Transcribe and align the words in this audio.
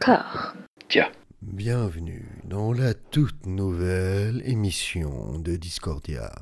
Car. 0.00 0.54
Tiens. 0.88 1.10
Bienvenue 1.42 2.39
dans 2.50 2.72
la 2.72 2.94
toute 2.94 3.46
nouvelle 3.46 4.42
émission 4.44 5.38
de 5.38 5.54
Discordia, 5.54 6.32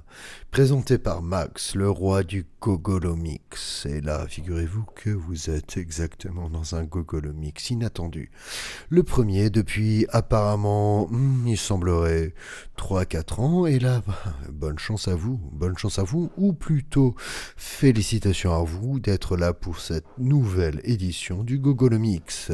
présentée 0.50 0.96
par 0.96 1.20
Max, 1.20 1.74
le 1.74 1.90
roi 1.90 2.22
du 2.22 2.46
Gogolomix. 2.62 3.84
Et 3.84 4.00
là, 4.00 4.26
figurez-vous 4.26 4.86
que 4.94 5.10
vous 5.10 5.50
êtes 5.50 5.76
exactement 5.76 6.48
dans 6.48 6.74
un 6.74 6.84
Gogolomix 6.84 7.68
inattendu. 7.68 8.30
Le 8.88 9.02
premier 9.02 9.50
depuis 9.50 10.06
apparemment, 10.08 11.08
hmm, 11.10 11.46
il 11.46 11.58
semblerait, 11.58 12.32
3-4 12.78 13.40
ans. 13.40 13.66
Et 13.66 13.78
là, 13.78 14.02
bonne 14.50 14.78
chance 14.78 15.08
à 15.08 15.14
vous, 15.14 15.38
bonne 15.52 15.76
chance 15.76 15.98
à 15.98 16.04
vous, 16.04 16.30
ou 16.38 16.54
plutôt 16.54 17.14
félicitations 17.56 18.54
à 18.54 18.62
vous 18.64 18.98
d'être 18.98 19.36
là 19.36 19.52
pour 19.52 19.78
cette 19.78 20.06
nouvelle 20.16 20.80
édition 20.84 21.44
du 21.44 21.58
Gogolomix, 21.58 22.50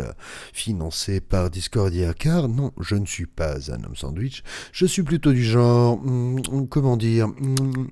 financée 0.52 1.20
par 1.20 1.50
Discordia. 1.50 2.14
Car 2.14 2.48
non, 2.48 2.72
je 2.80 2.96
ne 2.96 3.06
suis 3.06 3.26
pas 3.26 3.43
un 3.52 3.84
homme 3.84 3.96
sandwich, 3.96 4.42
je 4.72 4.86
suis 4.86 5.02
plutôt 5.02 5.32
du 5.32 5.44
genre, 5.44 5.98
hmm, 5.98 6.66
comment 6.68 6.96
dire, 6.96 7.28
hmm, 7.28 7.86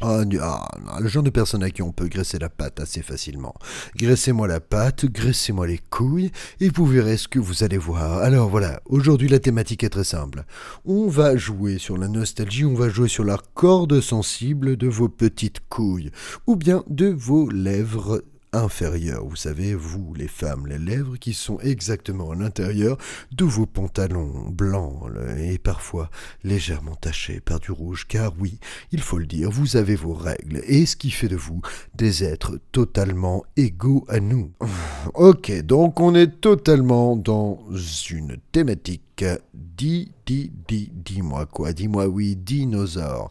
ah, 0.00 0.22
ah, 0.42 1.00
le 1.00 1.08
genre 1.08 1.22
de 1.22 1.30
personne 1.30 1.62
à 1.62 1.70
qui 1.70 1.80
on 1.80 1.92
peut 1.92 2.08
graisser 2.08 2.38
la 2.38 2.50
pâte 2.50 2.78
assez 2.78 3.00
facilement. 3.00 3.54
Graissez-moi 3.96 4.46
la 4.46 4.60
pâte, 4.60 5.06
graissez-moi 5.06 5.66
les 5.66 5.78
couilles, 5.78 6.30
et 6.60 6.68
vous 6.68 6.84
verrez 6.84 7.16
ce 7.16 7.26
que 7.26 7.38
vous 7.38 7.64
allez 7.64 7.78
voir. 7.78 8.18
Alors 8.18 8.50
voilà, 8.50 8.82
aujourd'hui 8.84 9.28
la 9.28 9.38
thématique 9.38 9.82
est 9.82 9.88
très 9.88 10.04
simple. 10.04 10.44
On 10.84 11.08
va 11.08 11.36
jouer 11.36 11.78
sur 11.78 11.96
la 11.96 12.08
nostalgie, 12.08 12.66
on 12.66 12.74
va 12.74 12.90
jouer 12.90 13.08
sur 13.08 13.24
la 13.24 13.38
corde 13.54 14.00
sensible 14.00 14.76
de 14.76 14.88
vos 14.88 15.08
petites 15.08 15.60
couilles, 15.68 16.10
ou 16.46 16.56
bien 16.56 16.84
de 16.88 17.06
vos 17.06 17.48
lèvres 17.48 18.22
inférieure. 18.54 19.24
Vous 19.26 19.36
savez, 19.36 19.74
vous, 19.74 20.14
les 20.14 20.28
femmes, 20.28 20.66
les 20.66 20.78
lèvres 20.78 21.16
qui 21.16 21.34
sont 21.34 21.58
exactement 21.60 22.30
à 22.30 22.34
l'intérieur 22.34 22.96
de 23.32 23.44
vos 23.44 23.66
pantalons 23.66 24.48
blancs 24.48 25.10
et 25.38 25.58
parfois 25.58 26.10
légèrement 26.42 26.94
tachés 26.94 27.40
par 27.40 27.60
du 27.60 27.70
rouge, 27.70 28.06
car 28.08 28.32
oui, 28.38 28.58
il 28.92 29.00
faut 29.00 29.18
le 29.18 29.26
dire, 29.26 29.50
vous 29.50 29.76
avez 29.76 29.96
vos 29.96 30.14
règles 30.14 30.62
et 30.66 30.86
ce 30.86 30.96
qui 30.96 31.10
fait 31.10 31.28
de 31.28 31.36
vous 31.36 31.60
des 31.94 32.24
êtres 32.24 32.58
totalement 32.72 33.44
égaux 33.56 34.04
à 34.08 34.20
nous. 34.20 34.50
Ok, 35.14 35.52
donc 35.62 36.00
on 36.00 36.14
est 36.14 36.40
totalement 36.40 37.14
dans 37.14 37.60
une 38.08 38.38
thématique 38.52 39.24
dis, 39.54 40.12
dis, 40.26 40.52
dis, 40.68 40.90
dis-moi 40.92 41.46
quoi, 41.46 41.72
dis-moi 41.72 42.06
oui, 42.06 42.36
dinosaure. 42.36 43.30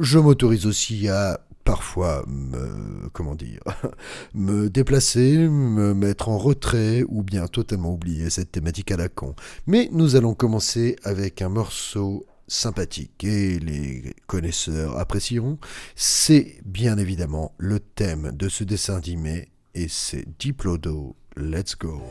je 0.00 0.18
m'autorise 0.18 0.66
aussi 0.66 1.08
à 1.08 1.40
parfois 1.64 2.24
me, 2.26 3.08
comment 3.12 3.34
dire, 3.34 3.60
me 4.34 4.68
déplacer, 4.68 5.36
me 5.48 5.94
mettre 5.94 6.28
en 6.28 6.38
retrait 6.38 7.04
ou 7.08 7.22
bien 7.22 7.46
totalement 7.46 7.92
oublier 7.92 8.30
cette 8.30 8.52
thématique 8.52 8.90
à 8.90 8.96
la 8.96 9.08
con. 9.08 9.34
Mais 9.66 9.88
nous 9.92 10.16
allons 10.16 10.34
commencer 10.34 10.96
avec 11.04 11.42
un 11.42 11.48
morceau 11.48 12.26
sympathique 12.48 13.24
et 13.24 13.58
les 13.58 14.14
connaisseurs 14.26 14.98
apprécieront. 14.98 15.58
C'est 15.96 16.60
bien 16.64 16.98
évidemment 16.98 17.52
le 17.58 17.80
thème 17.80 18.32
de 18.32 18.48
ce 18.48 18.64
dessin 18.64 18.96
animé 18.96 19.48
et 19.74 19.88
c'est 19.88 20.26
Diplodo. 20.38 21.16
Let's 21.36 21.76
go. 21.76 22.02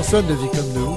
Personne 0.00 0.28
ne 0.28 0.34
vit 0.34 0.48
comme 0.48 0.72
nous. 0.72 0.89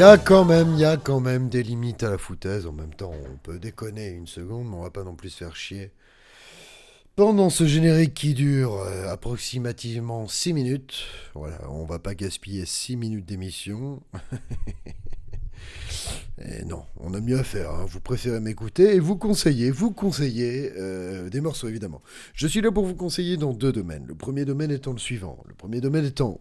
Y 0.00 0.02
a 0.02 0.16
quand 0.16 0.46
même, 0.46 0.72
il 0.72 0.80
y 0.80 0.86
a 0.86 0.96
quand 0.96 1.20
même 1.20 1.50
des 1.50 1.62
limites 1.62 2.02
à 2.04 2.08
la 2.08 2.16
foutaise. 2.16 2.66
En 2.66 2.72
même 2.72 2.94
temps, 2.94 3.12
on 3.12 3.36
peut 3.36 3.58
déconner 3.58 4.08
une 4.08 4.26
seconde, 4.26 4.66
mais 4.66 4.76
on 4.76 4.82
va 4.82 4.88
pas 4.88 5.04
non 5.04 5.14
plus 5.14 5.28
se 5.28 5.36
faire 5.36 5.54
chier. 5.54 5.90
Pendant 7.16 7.50
ce 7.50 7.66
générique 7.66 8.14
qui 8.14 8.32
dure 8.32 8.76
euh, 8.76 9.12
approximativement 9.12 10.26
6 10.26 10.54
minutes, 10.54 11.04
voilà, 11.34 11.58
on 11.68 11.84
va 11.84 11.98
pas 11.98 12.14
gaspiller 12.14 12.64
6 12.64 12.96
minutes 12.96 13.26
d'émission. 13.26 14.02
et 16.40 16.64
non, 16.64 16.86
on 16.96 17.12
a 17.12 17.20
mieux 17.20 17.38
à 17.38 17.44
faire. 17.44 17.70
Hein. 17.70 17.84
Vous 17.86 18.00
préférez 18.00 18.40
m'écouter 18.40 18.94
et 18.94 19.00
vous 19.00 19.16
conseiller, 19.16 19.70
vous 19.70 19.90
conseiller 19.90 20.72
euh, 20.78 21.28
des 21.28 21.42
morceaux 21.42 21.68
évidemment. 21.68 22.00
Je 22.32 22.46
suis 22.46 22.62
là 22.62 22.72
pour 22.72 22.86
vous 22.86 22.94
conseiller 22.94 23.36
dans 23.36 23.52
deux 23.52 23.72
domaines. 23.72 24.06
Le 24.06 24.14
premier 24.14 24.46
domaine 24.46 24.70
étant 24.70 24.92
le 24.92 24.98
suivant. 24.98 25.44
Le 25.46 25.52
premier 25.52 25.82
domaine 25.82 26.06
étant 26.06 26.40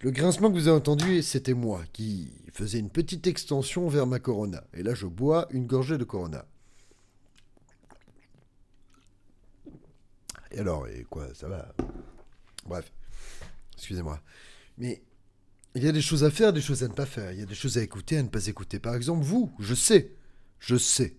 le 0.00 0.10
grincement 0.10 0.48
que 0.48 0.54
vous 0.54 0.68
avez 0.68 0.76
entendu, 0.76 1.22
c'était 1.22 1.54
moi 1.54 1.82
qui 1.92 2.32
faisais 2.52 2.78
une 2.78 2.90
petite 2.90 3.26
extension 3.26 3.88
vers 3.88 4.06
ma 4.06 4.18
Corona. 4.18 4.64
Et 4.74 4.82
là, 4.82 4.94
je 4.94 5.06
bois 5.06 5.46
une 5.50 5.66
gorgée 5.66 5.98
de 5.98 6.04
Corona. 6.04 6.44
Et 10.50 10.60
alors, 10.60 10.88
et 10.88 11.04
quoi, 11.08 11.28
ça 11.34 11.48
va? 11.48 11.74
Bref, 12.66 12.92
excusez-moi. 13.74 14.20
Mais 14.78 15.02
il 15.74 15.84
y 15.84 15.88
a 15.88 15.92
des 15.92 16.00
choses 16.00 16.24
à 16.24 16.30
faire, 16.30 16.52
des 16.52 16.60
choses 16.60 16.82
à 16.82 16.88
ne 16.88 16.94
pas 16.94 17.06
faire. 17.06 17.32
Il 17.32 17.38
y 17.38 17.42
a 17.42 17.46
des 17.46 17.54
choses 17.54 17.78
à 17.78 17.82
écouter, 17.82 18.18
à 18.18 18.22
ne 18.22 18.28
pas 18.28 18.46
écouter. 18.46 18.78
Par 18.78 18.94
exemple, 18.94 19.24
vous, 19.24 19.52
je 19.58 19.74
sais, 19.74 20.12
je 20.58 20.76
sais 20.76 21.16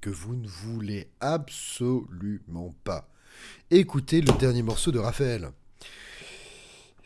que 0.00 0.10
vous 0.10 0.34
ne 0.34 0.46
voulez 0.46 1.10
absolument 1.20 2.74
pas 2.84 3.08
écouter 3.70 4.20
le 4.20 4.36
dernier 4.38 4.62
morceau 4.62 4.90
de 4.92 4.98
Raphaël. 4.98 5.50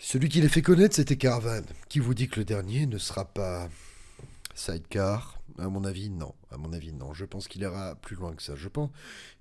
Celui 0.05 0.29
qui 0.29 0.41
les 0.41 0.49
fait 0.49 0.63
connaître, 0.63 0.97
c'était 0.97 1.17
Caravan. 1.17 1.63
Qui 1.89 2.01
vous 2.01 2.13
dit 2.13 2.29
que 2.29 2.41
le 2.41 2.45
dernier 2.45 2.87
ne 2.87 2.99
sera 2.99 3.25
pas 3.25 3.69
Sidecar? 4.53 5.41
À 5.59 5.69
mon 5.69 5.85
avis, 5.85 6.11
non. 6.11 6.35
À 6.51 6.57
mon 6.57 6.73
avis, 6.73 6.93
non. 6.93 7.15
Je 7.15 7.25
pense 7.25 7.47
qu'il 7.47 7.63
ira 7.63 7.95
plus 7.95 8.17
loin 8.17 8.35
que 8.35 8.43
ça. 8.43 8.55
Je 8.57 8.69
pense. 8.69 8.91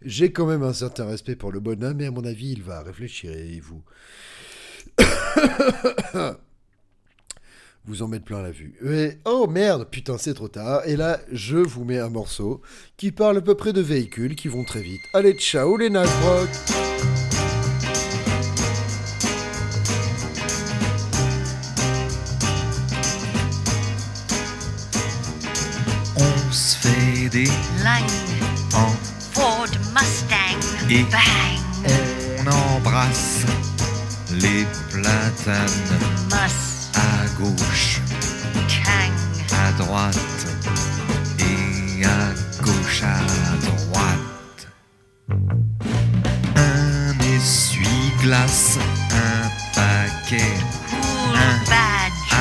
J'ai 0.03 0.31
quand 0.31 0.45
même 0.45 0.61
un 0.61 0.71
certain 0.71 1.07
respect 1.07 1.35
pour 1.35 1.51
le 1.51 1.59
bonhomme, 1.59 1.97
mais 1.97 2.05
à 2.05 2.11
mon 2.11 2.23
avis, 2.23 2.51
il 2.51 2.61
va 2.61 2.83
réfléchir 2.83 3.31
et 3.31 3.59
vous? 3.59 3.81
vous 7.85 8.03
en 8.03 8.07
mettre 8.07 8.25
plein 8.25 8.43
la 8.43 8.51
vue. 8.51 8.75
Oh 9.25 9.47
merde, 9.47 9.89
putain, 9.89 10.19
c'est 10.19 10.35
trop 10.35 10.47
tard. 10.47 10.83
Et 10.85 10.95
là, 10.95 11.19
je 11.31 11.57
vous 11.57 11.85
mets 11.85 11.99
un 11.99 12.09
morceau 12.09 12.61
qui 12.97 13.11
parle 13.11 13.37
à 13.37 13.41
peu 13.41 13.55
près 13.55 13.73
de 13.73 13.81
véhicules 13.81 14.35
qui 14.35 14.47
vont 14.47 14.63
très 14.63 14.83
vite. 14.83 15.01
Allez, 15.15 15.33
ciao 15.33 15.75
les 15.75 15.89
Nasbrock 15.89 16.49
des 27.31 27.49
en 28.73 28.91
Ford 29.31 29.67
Mustang 29.93 30.59
et 30.89 31.03
Bang. 31.03 31.93
on 32.39 32.75
embrasse 32.75 33.45
les 34.33 34.65
platanes. 34.91 35.69
À 36.93 37.25
gauche, 37.39 38.01
à 39.53 39.71
droite 39.81 40.17
et 41.39 42.05
à 42.05 42.61
gauche 42.61 43.03
à 43.03 43.19
droite. 43.65 44.67
Un 46.57 47.17
essuie-glace, 47.37 48.77
un 49.11 49.49
paquet 49.73 50.57
cool 50.89 51.37
Un. 51.37 51.63
badge, 51.69 52.33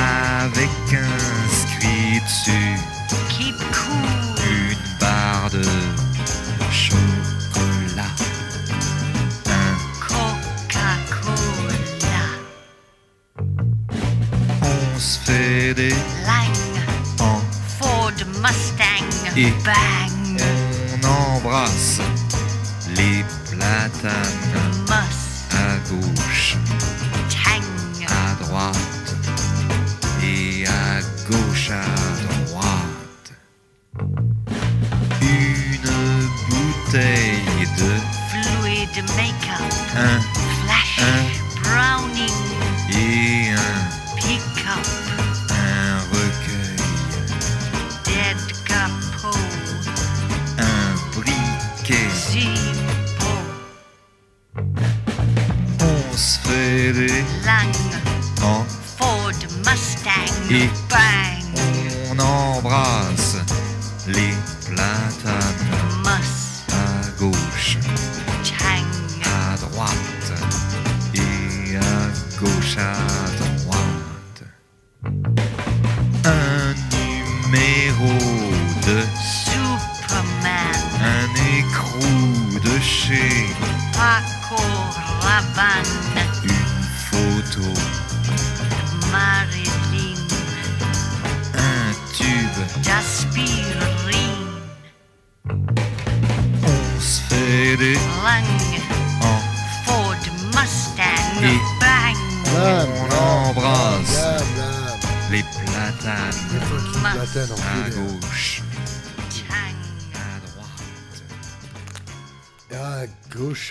avec 0.43 0.69
inscrit 0.91 2.19
dessus 2.19 3.00
keep 3.29 3.55
cool, 3.73 4.09
une 4.49 4.77
barre 4.99 5.49
de 5.51 5.63
chocolat. 6.71 8.11
Un 9.47 9.73
Coca-Cola, 10.07 11.19
on 14.61 14.99
se 14.99 15.19
fait 15.19 15.73
des 15.73 15.89
Lang, 16.25 16.57
en 17.19 17.39
Ford 17.79 18.11
Mustang, 18.41 19.09
Et- 19.35 19.53
bang, 19.65 20.41
on 21.03 21.37
embrasse 21.37 21.99
les 22.95 23.23
platanes 23.49 24.40
Des 56.11 57.23
lang, 57.45 57.71
en 58.43 58.65
Ford 58.97 59.31
Mustang, 59.65 60.33
Et- 60.49 60.69
bang, 60.89 61.45
on 62.11 62.19
embrasse 62.19 63.37
les 64.07 64.33
platanes 64.67 65.71
à 66.69 67.07
gauche, 67.17 67.77
tang, 68.43 69.23
à 69.23 69.55
droite 69.57 70.33
et 71.13 71.77
à 71.77 72.39
gauche. 72.39 72.77
à 72.77 73.10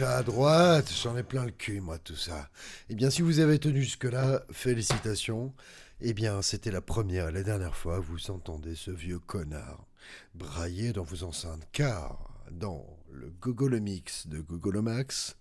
à 0.02 0.22
droite, 0.22 0.90
j'en 1.02 1.16
ai 1.16 1.22
plein 1.22 1.44
le 1.44 1.50
cul, 1.50 1.80
moi, 1.80 1.98
tout 1.98 2.16
ça. 2.16 2.48
Eh 2.88 2.94
bien, 2.94 3.10
si 3.10 3.22
vous 3.22 3.40
avez 3.40 3.58
tenu 3.58 3.82
jusque-là, 3.82 4.42
félicitations. 4.50 5.52
Eh 6.00 6.14
bien, 6.14 6.42
c'était 6.42 6.70
la 6.70 6.80
première 6.80 7.28
et 7.28 7.32
la 7.32 7.42
dernière 7.42 7.76
fois 7.76 7.98
que 7.98 8.06
vous 8.06 8.30
entendez 8.30 8.74
ce 8.74 8.90
vieux 8.90 9.18
connard 9.18 9.86
brailler 10.34 10.92
dans 10.92 11.02
vos 11.02 11.24
enceintes, 11.24 11.66
car 11.72 12.30
dans 12.50 12.86
le 13.10 13.30
Gogolo 13.40 13.80
Mix 13.80 14.26
de 14.26 14.40
Gogolomax, 14.40 15.36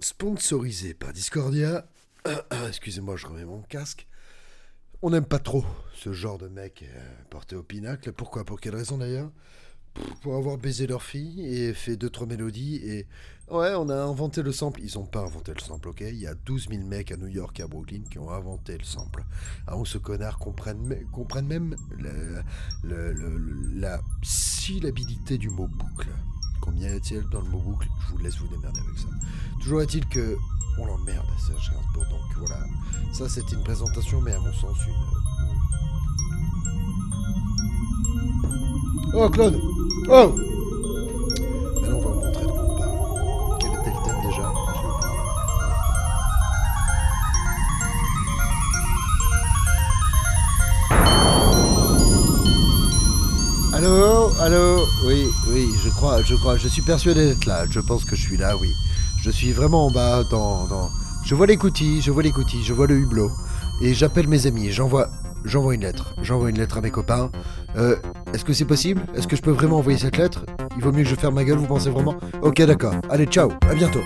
sponsorisé 0.00 0.94
par 0.94 1.12
Discordia, 1.12 1.86
excusez-moi, 2.68 3.16
je 3.16 3.26
remets 3.26 3.44
mon 3.44 3.62
casque, 3.62 4.06
on 5.02 5.10
n'aime 5.10 5.26
pas 5.26 5.38
trop 5.38 5.64
ce 5.94 6.12
genre 6.12 6.38
de 6.38 6.48
mec 6.48 6.82
euh, 6.82 7.22
porté 7.28 7.54
au 7.54 7.62
pinacle. 7.62 8.12
Pourquoi? 8.12 8.44
Pour 8.44 8.60
quelle 8.60 8.74
raison 8.74 8.96
d'ailleurs? 8.96 9.30
Pour 10.22 10.36
avoir 10.36 10.56
baisé 10.58 10.86
leur 10.86 11.02
fille 11.02 11.44
et 11.46 11.74
fait 11.74 11.96
deux 11.96 12.10
trois 12.10 12.26
mélodies 12.26 12.76
et 12.76 13.06
ouais 13.50 13.74
on 13.74 13.88
a 13.88 13.96
inventé 13.96 14.42
le 14.42 14.52
sample. 14.52 14.80
Ils 14.82 14.98
ont 14.98 15.06
pas 15.06 15.20
inventé 15.20 15.52
le 15.54 15.60
sample 15.60 15.88
ok? 15.88 16.00
Il 16.00 16.18
y 16.18 16.26
a 16.26 16.34
12 16.34 16.68
000 16.70 16.84
mecs 16.84 17.12
à 17.12 17.16
New 17.16 17.28
York 17.28 17.58
et 17.60 17.62
à 17.62 17.66
Brooklyn 17.66 18.02
qui 18.10 18.18
ont 18.18 18.30
inventé 18.30 18.76
le 18.76 18.84
sample. 18.84 19.24
Avant 19.66 19.82
que 19.82 19.88
ce 19.88 19.98
connard 19.98 20.38
comprenne, 20.38 20.94
comprenne 21.12 21.46
même 21.46 21.76
la 22.82 24.00
syllabilité 24.22 25.38
du 25.38 25.50
mot 25.50 25.68
boucle. 25.68 26.08
Combien 26.60 26.88
y 26.88 26.96
a-t-il 26.96 27.22
dans 27.30 27.40
le 27.40 27.48
mot 27.48 27.60
boucle? 27.60 27.88
Je 28.00 28.12
vous 28.12 28.18
laisse 28.18 28.36
vous 28.38 28.48
démerder 28.48 28.80
avec 28.80 28.98
ça. 28.98 29.08
Toujours 29.60 29.82
est-il 29.82 30.06
que 30.08 30.36
on 30.78 30.84
l'emmerde 30.84 31.26
Serge 31.38 31.70
Gainsbourg 31.70 32.04
donc 32.10 32.36
voilà. 32.36 32.58
Ça 33.12 33.28
c'était 33.28 33.54
une 33.54 33.62
présentation 33.62 34.20
mais 34.20 34.32
à 34.32 34.40
mon 34.40 34.52
sens 34.52 34.76
une 34.86 34.94
Oh 39.18 39.30
Claude 39.30 39.58
Oh 40.10 40.34
Maintenant 41.80 41.96
on 41.96 42.00
va 42.02 42.10
vous 42.10 42.20
montrer 42.20 42.44
de 42.44 42.50
quoi. 42.50 43.56
Quel 43.58 43.70
était 43.70 43.90
le 43.90 44.04
thème 44.04 44.20
déjà 44.22 44.52
J'ai 44.74 44.86
oublié. 44.86 45.10
Allô 53.72 54.30
Allô 54.38 54.86
Oui, 55.06 55.24
oui, 55.48 55.70
je 55.82 55.88
crois, 55.88 56.20
je 56.22 56.34
crois, 56.34 56.58
je 56.58 56.68
suis 56.68 56.82
persuadé 56.82 57.24
d'être 57.24 57.46
là. 57.46 57.64
Je 57.70 57.80
pense 57.80 58.04
que 58.04 58.16
je 58.16 58.20
suis 58.20 58.36
là, 58.36 58.54
oui. 58.58 58.74
Je 59.22 59.30
suis 59.30 59.52
vraiment 59.52 59.86
en 59.86 59.90
bas 59.90 60.24
dans... 60.30 60.66
dans... 60.66 60.90
Je 61.24 61.34
vois 61.34 61.46
les 61.46 61.56
coutilles, 61.56 62.02
je 62.02 62.10
vois 62.10 62.22
les 62.22 62.32
coutilles, 62.32 62.62
je 62.64 62.74
vois 62.74 62.86
le 62.86 62.96
hublot. 62.98 63.32
Et 63.80 63.94
j'appelle 63.94 64.28
mes 64.28 64.46
amis, 64.46 64.70
j'envoie... 64.72 65.08
J'envoie 65.46 65.74
une 65.74 65.82
lettre. 65.82 66.12
J'envoie 66.22 66.50
une 66.50 66.58
lettre 66.58 66.78
à 66.78 66.80
mes 66.80 66.90
copains. 66.90 67.30
Euh, 67.76 67.96
est-ce 68.34 68.44
que 68.44 68.52
c'est 68.52 68.64
possible? 68.64 69.02
Est-ce 69.14 69.26
que 69.26 69.36
je 69.36 69.42
peux 69.42 69.50
vraiment 69.50 69.78
envoyer 69.78 69.98
cette 69.98 70.16
lettre? 70.16 70.44
Il 70.76 70.82
vaut 70.82 70.92
mieux 70.92 71.04
que 71.04 71.08
je 71.08 71.14
ferme 71.14 71.34
ma 71.34 71.44
gueule, 71.44 71.58
vous 71.58 71.66
pensez 71.66 71.90
vraiment? 71.90 72.16
Ok, 72.42 72.60
d'accord. 72.62 72.94
Allez, 73.08 73.26
ciao, 73.26 73.50
à 73.68 73.74
bientôt. 73.74 74.00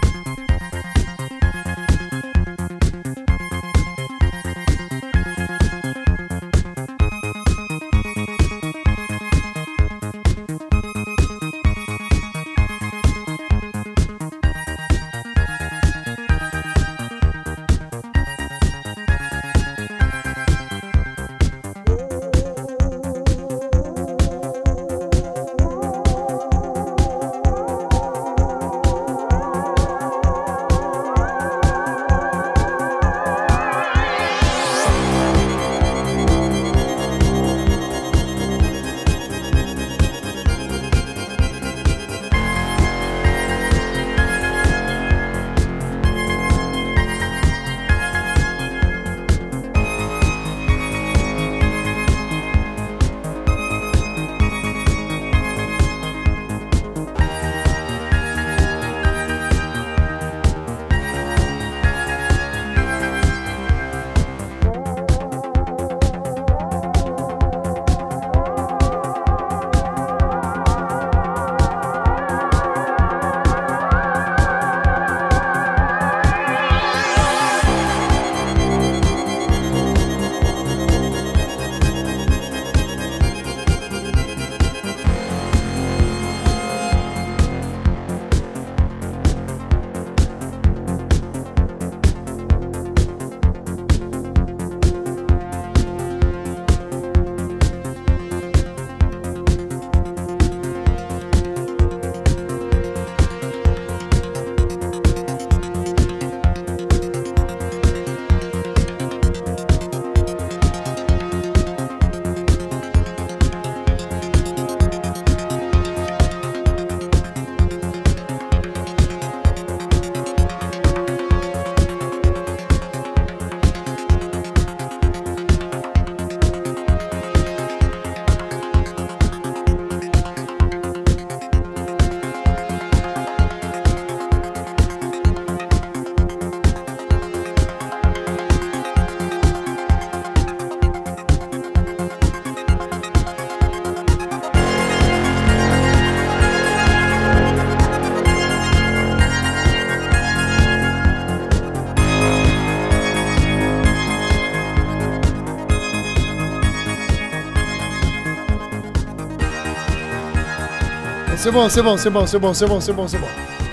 C'est 161.50 161.56
bon, 161.56 161.68
c'est 161.68 161.82
bon, 161.82 161.96
c'est 161.96 162.10
bon, 162.10 162.26
c'est 162.26 162.38
bon, 162.38 162.54
c'est 162.54 162.66
bon, 162.66 162.80
c'est 162.80 162.92
bon, 162.92 163.08
c'est 163.08 163.18
bon. 163.18 163.26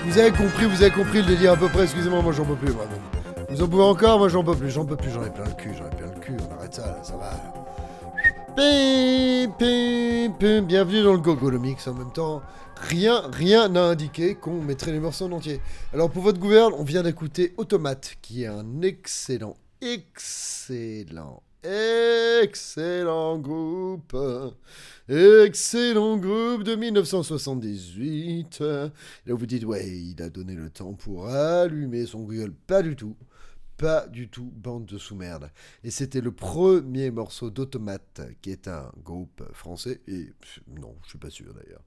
Vous 0.04 0.18
avez 0.18 0.32
compris, 0.32 0.64
vous 0.64 0.82
avez 0.82 0.90
compris 0.90 1.18
le 1.18 1.26
délire 1.26 1.52
à 1.52 1.56
peu 1.56 1.68
près. 1.68 1.84
Excusez-moi, 1.84 2.22
moi 2.22 2.32
j'en 2.32 2.44
peux 2.44 2.56
plus. 2.56 2.72
Moi. 2.72 2.84
Vous 3.50 3.62
en 3.62 3.68
pouvez 3.68 3.84
encore 3.84 4.18
Moi 4.18 4.28
j'en 4.28 4.42
peux 4.42 4.56
plus, 4.56 4.70
j'en 4.70 4.84
peux 4.84 4.96
plus, 4.96 5.12
j'en 5.12 5.22
ai 5.22 5.30
plein 5.30 5.44
le 5.44 5.52
cul, 5.52 5.70
j'en 5.78 5.86
ai 5.86 5.90
plein 5.90 6.12
le 6.12 6.20
cul. 6.20 6.36
On 6.40 6.58
arrête 6.58 6.74
ça, 6.74 6.86
là, 6.86 6.98
ça 7.04 7.14
va. 7.16 7.30
Bienvenue 10.62 11.04
dans 11.04 11.12
le 11.12 11.18
Gogo 11.18 11.50
le 11.50 11.58
en 11.58 11.94
même 11.94 12.12
temps. 12.12 12.42
Rien, 12.80 13.22
rien 13.32 13.68
n'a 13.68 13.84
indiqué 13.84 14.34
qu'on 14.34 14.60
mettrait 14.60 14.90
les 14.90 14.98
morceaux 14.98 15.26
en 15.26 15.32
entier. 15.32 15.60
Alors 15.94 16.10
pour 16.10 16.24
votre 16.24 16.40
gouverne, 16.40 16.72
on 16.76 16.82
vient 16.82 17.04
d'écouter 17.04 17.54
Automate, 17.58 18.16
qui 18.22 18.42
est 18.42 18.48
un 18.48 18.82
excellent, 18.82 19.56
excellent, 19.80 21.44
excellent 21.62 23.38
groupe. 23.38 24.16
Excellent 25.08 26.16
groupe 26.18 26.62
de 26.62 26.74
1978. 26.74 28.60
Et 28.60 28.64
là 28.64 28.90
vous 29.26 29.46
dites, 29.46 29.64
ouais, 29.64 29.88
il 29.88 30.22
a 30.22 30.28
donné 30.28 30.54
le 30.54 30.70
temps 30.70 30.94
pour 30.94 31.28
allumer 31.28 32.06
son 32.06 32.22
Google. 32.22 32.52
Pas 32.52 32.82
du 32.82 32.96
tout. 32.96 33.16
Pas 33.76 34.08
du 34.08 34.28
tout, 34.28 34.50
bande 34.56 34.86
de 34.86 34.98
sous-merde. 34.98 35.52
Et 35.84 35.92
c'était 35.92 36.20
le 36.20 36.32
premier 36.32 37.12
morceau 37.12 37.48
d'Automate, 37.48 38.22
qui 38.42 38.50
est 38.50 38.66
un 38.66 38.90
groupe 39.04 39.42
français. 39.52 40.00
Et 40.08 40.32
non, 40.66 40.96
je 41.04 41.10
suis 41.10 41.18
pas 41.18 41.30
sûr 41.30 41.54
d'ailleurs. 41.54 41.84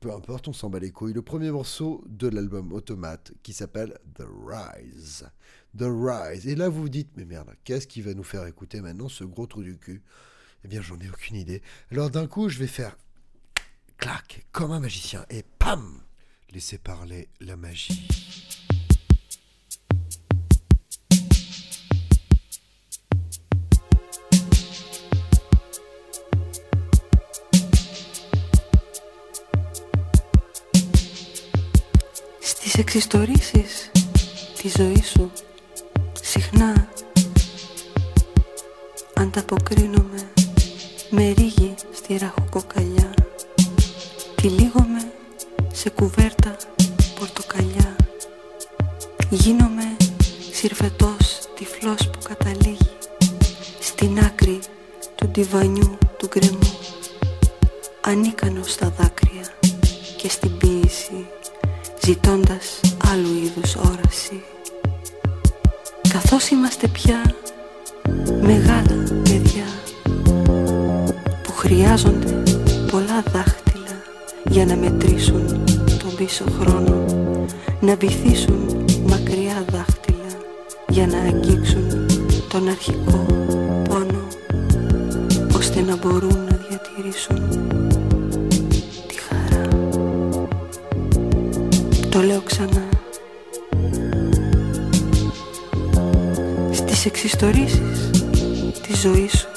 Peu 0.00 0.12
importe, 0.12 0.48
on 0.48 0.52
s'en 0.52 0.70
bat 0.70 0.78
les 0.78 0.92
couilles. 0.92 1.12
Le 1.12 1.22
premier 1.22 1.50
morceau 1.50 2.04
de 2.08 2.28
l'album 2.28 2.72
Automate, 2.72 3.32
qui 3.42 3.52
s'appelle 3.52 3.98
The 4.14 4.24
Rise. 4.46 5.26
The 5.77 5.85
Rise. 5.87 6.47
Et 6.47 6.55
là, 6.55 6.69
vous 6.69 6.81
vous 6.81 6.89
dites, 6.89 7.11
mais 7.17 7.25
merde, 7.25 7.53
qu'est-ce 7.63 7.87
qui 7.87 8.01
va 8.01 8.13
nous 8.13 8.23
faire 8.23 8.45
écouter 8.45 8.81
maintenant 8.81 9.09
ce 9.09 9.23
gros 9.23 9.45
trou 9.45 9.63
du 9.63 9.77
cul 9.77 10.01
Eh 10.63 10.67
bien, 10.67 10.81
j'en 10.81 10.99
ai 10.99 11.09
aucune 11.09 11.35
idée. 11.35 11.61
Alors 11.91 12.09
d'un 12.09 12.27
coup, 12.27 12.49
je 12.49 12.59
vais 12.59 12.67
faire 12.67 12.97
clac, 13.97 14.45
comme 14.51 14.71
un 14.71 14.79
magicien, 14.79 15.25
et 15.29 15.43
pam 15.59 16.01
Laissez 16.51 16.77
parler 16.77 17.27
la 17.41 17.57
magie. 17.57 18.07
Στις 32.39 32.73
εξιστορήσεις 32.75 33.91
τη 34.57 34.67
ζωή 34.67 35.01
σου 35.03 35.31
Συχνά. 36.40 36.88
Ανταποκρίνομαι 39.14 40.30
με 41.10 41.30
ρίγη 41.30 41.74
στη 41.92 42.16
ραχοκοκαλιά. 42.16 43.14
Τυλίγομαι 44.34 45.12
σε 45.72 45.90
κουβέρτα 45.90 46.29
για 80.90 81.06
να 81.06 81.18
αγγίξουν 81.18 82.06
τον 82.48 82.68
αρχικό 82.68 83.26
πόνο 83.88 84.26
ώστε 85.56 85.80
να 85.80 85.96
μπορούν 85.96 86.38
να 86.50 86.58
διατηρήσουν 86.68 87.48
τη 89.06 89.14
χαρά. 89.18 89.68
Το 92.08 92.20
λέω 92.22 92.40
ξανά. 92.40 92.88
Στις 96.72 97.06
εξιστορήσεις 97.06 98.10
της 98.82 99.00
ζωής 99.00 99.32
σου 99.32 99.48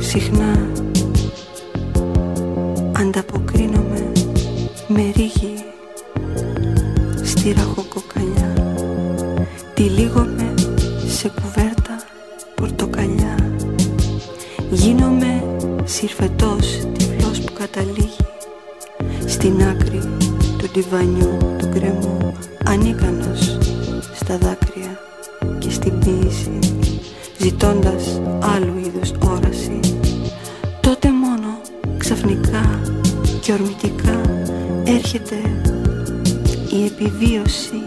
συχνά 0.00 0.70
του 20.90 20.96
ντιβανιού 20.96 21.36
του 21.58 21.68
γκρεμού 21.68 22.32
ανίκανος 22.64 23.58
στα 24.14 24.38
δάκρυα 24.38 25.00
και 25.58 25.70
στην 25.70 25.98
ποίηση 25.98 26.58
ζητώντας 27.38 28.20
άλλου 28.40 28.78
είδους 28.78 29.12
όραση. 29.28 29.80
Τότε 30.80 31.10
μόνο 31.10 31.60
ξαφνικά 31.98 32.80
και 33.40 33.52
ορμητικά 33.52 34.20
έρχεται 34.84 35.36
η 36.70 36.84
επιβίωση 36.84 37.82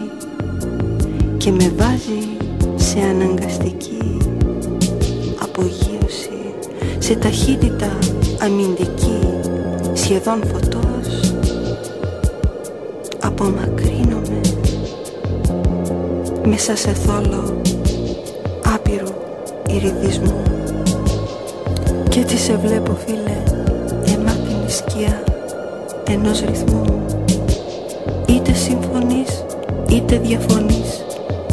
και 1.36 1.50
με 1.50 1.72
βάζει 1.76 2.28
σε 2.76 2.98
αναγκαστική 3.00 4.16
απογείωση 5.42 6.54
σε 6.98 7.14
ταχύτητα 7.14 7.98
αμυντική 8.40 9.18
σχεδόν 9.94 10.42
φωτός 10.52 10.84
απομακρύνομαι. 13.34 14.40
Μέσα 16.44 16.76
σε 16.76 16.92
θόλο 16.92 17.60
άπειρου 18.74 19.14
ηριδισμού 19.68 20.42
κι 22.08 22.18
έτσι 22.18 22.36
σε 22.36 22.56
βλέπω 22.56 22.96
φίλε 23.06 23.42
εμάτινη 24.14 24.70
σκιά 24.70 25.24
ενός 26.10 26.40
ρυθμού. 26.40 27.04
Είτε 28.26 28.52
συμφωνείς 28.52 29.44
είτε 29.88 30.18
διαφωνείς 30.18 31.04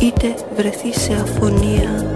είτε 0.02 0.36
βρεθείς 0.56 1.02
σε 1.02 1.14
αφωνία. 1.14 2.14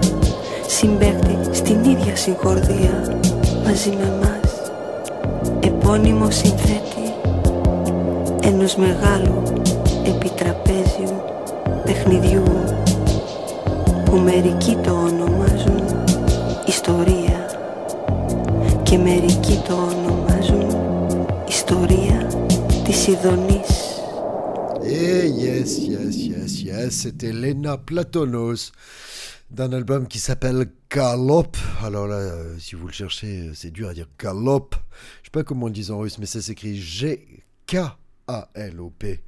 Συμπέχτη 0.66 1.38
στην 1.52 1.84
ίδια 1.84 2.16
συγχορδία 2.16 3.18
μαζί 3.64 3.90
με 3.90 4.12
μας 4.20 4.70
επώνυμο 5.60 6.30
συνθέτη 6.30 6.95
ενός 8.45 8.75
μεγάλου 8.75 9.43
επιτραπέζιου 10.05 11.21
παιχνιδιού 11.85 12.43
που 14.05 14.17
μερικοί 14.17 14.77
το 14.83 14.91
ονομάζουν 14.91 15.81
ιστορία 16.67 17.45
και 18.83 18.97
μερικοί 18.97 19.61
το 19.67 19.73
ονομάζουν 19.73 20.77
ιστορία 21.47 22.27
της 22.83 23.07
Ιδονής. 23.07 23.89
Et 24.83 25.29
yes, 25.29 25.77
yes, 25.93 26.15
yes, 26.31 26.51
yes, 26.63 26.89
c'était 26.89 27.31
Lena 27.31 27.77
Platonos 27.77 28.71
d'un 29.51 29.71
album 29.73 30.07
qui 30.07 30.19
s'appelle 30.19 30.65
Galop. 30.89 31.51
Alors 31.83 32.07
là, 32.07 32.15
euh, 32.15 32.57
si 32.57 32.75
vous 32.75 32.87
le 32.87 32.93
cherchez, 32.93 33.33
euh, 33.41 33.51
c'est 33.53 33.71
dur 33.71 33.89
à 33.89 33.93
dire 33.93 34.07
Galop. 34.19 34.69
Je 35.21 35.27
sais 35.27 35.31
pas 35.31 35.43
comment 35.43 35.65
on 35.65 35.67
le 35.67 35.73
dit 35.73 35.91
en 35.91 35.99
russe, 35.99 36.17
mais 36.17 36.25
ça 36.25 36.41
s'écrit 36.41 36.75
G-K-A-L-O-P. 38.28 39.20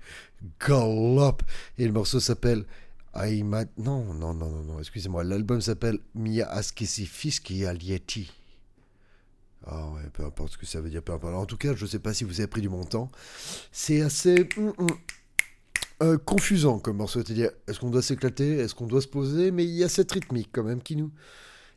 Galop. 0.61 1.39
Et 1.79 1.87
le 1.87 1.93
morceau 1.93 2.21
s'appelle 2.21 2.65
Aima... 3.15 3.65
Non, 3.77 4.15
non, 4.15 4.35
non, 4.35 4.49
non, 4.51 4.63
non, 4.63 4.79
excusez-moi. 4.79 5.25
L'album 5.25 5.61
s'appelle 5.61 5.99
Mia 6.15 6.49
Askesifiski 6.49 7.67
Alieti. 7.67 8.31
Ah 9.67 9.89
ouais, 9.91 10.09
peu 10.13 10.25
importe 10.25 10.53
ce 10.53 10.59
que 10.59 10.67
ça 10.67 10.81
veut 10.81 10.91
dire, 10.91 11.03
peu 11.03 11.13
importe. 11.13 11.35
En 11.35 11.47
tout 11.47 11.57
cas, 11.57 11.75
je 11.75 11.85
sais 11.85 11.99
pas 11.99 12.15
si 12.15 12.25
vous 12.25 12.41
avez 12.41 12.47
pris 12.47 12.61
du 12.61 12.69
montant. 12.69 13.11
C'est 13.73 14.01
assez... 14.03 14.49
hum, 14.57 14.73
hum, 14.79 14.89
euh, 16.01 16.17
confusant 16.17 16.79
comme 16.79 16.99
morceau. 16.99 17.23
C'est-à-dire, 17.25 17.51
est-ce 17.67 17.81
qu'on 17.81 17.91
doit 17.91 18.03
s'éclater? 18.03 18.59
Est-ce 18.59 18.75
qu'on 18.75 18.87
doit 18.87 19.03
se 19.03 19.09
poser? 19.09 19.51
Mais 19.51 19.65
il 19.65 19.75
y 19.75 19.83
a 19.83 19.89
cette 19.89 20.13
rythmique 20.13 20.51
quand 20.53 20.63
même 20.63 20.81
qui 20.81 20.95
nous. 20.95 21.11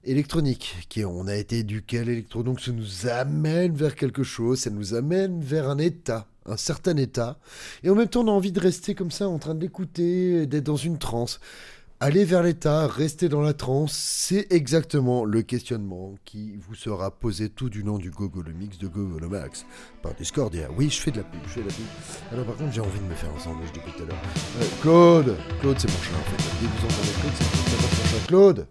électronique, 0.04 0.86
qui 0.90 1.06
on 1.06 1.28
a 1.28 1.36
été 1.36 1.60
éduqué 1.60 2.00
à 2.00 2.04
l'électro, 2.04 2.44
donc 2.44 2.60
ça 2.60 2.72
nous 2.72 3.08
amène 3.08 3.76
vers 3.76 3.96
quelque 3.96 4.24
chose, 4.24 4.60
ça 4.60 4.70
nous 4.70 4.94
amène 4.94 5.42
vers 5.42 5.70
un 5.70 5.78
état, 5.78 6.28
un 6.46 6.58
certain 6.58 6.98
état, 6.98 7.40
et 7.84 7.90
en 7.90 7.96
même 7.96 8.08
temps 8.08 8.24
on 8.24 8.28
a 8.28 8.32
envie 8.32 8.52
de 8.52 8.60
rester 8.60 8.96
comme 8.96 9.12
ça 9.12 9.28
en 9.28 9.40
train 9.40 9.56
de 9.56 9.62
l'écouter, 9.62 10.46
d'être 10.46 10.66
dans 10.66 10.76
une 10.76 10.98
transe. 10.98 11.40
Aller 12.04 12.26
vers 12.26 12.42
l'état, 12.42 12.88
rester 12.88 13.30
dans 13.30 13.42
la 13.42 13.54
transe, 13.54 13.94
c'est 13.94 14.52
exactement 14.52 15.24
le 15.24 15.44
questionnement 15.44 16.16
qui 16.26 16.56
vous 16.58 16.74
sera 16.74 17.12
posé 17.12 17.50
tout 17.50 17.70
du 17.70 17.84
long 17.84 18.00
du 18.00 18.10
Gogolo 18.10 18.52
Mix 18.54 18.80
de 18.80 18.88
Gogolo 18.88 19.30
Max 19.30 19.68
par 20.02 20.16
Discordia. 20.16 20.68
Oui, 20.76 20.90
je 20.90 21.00
fais 21.00 21.12
de 21.12 21.18
la 21.18 21.24
pub, 21.24 21.42
je 21.44 21.50
fais 21.50 21.62
de 21.62 21.68
la 21.68 21.74
pub. 21.74 21.86
Alors 22.32 22.46
par 22.46 22.56
contre, 22.56 22.74
j'ai 22.74 22.82
envie 22.82 23.00
de 23.00 23.06
me 23.06 23.14
faire 23.14 23.30
un 23.30 23.40
sandwich 23.40 23.72
depuis 23.72 23.92
tout 23.96 24.02
à 24.02 24.06
l'heure. 24.08 24.22
Euh, 24.62 24.66
Claude 24.82 25.38
Claude, 25.60 25.78
c'est 25.78 25.92
mon 25.92 26.02
chat 26.02 26.18
en 26.18 26.24
fait. 26.24 26.44
Vous 26.66 26.86
entendez 26.88 27.12
Claude, 27.20 27.34
c'est. 27.38 28.28
Claude 28.28 28.68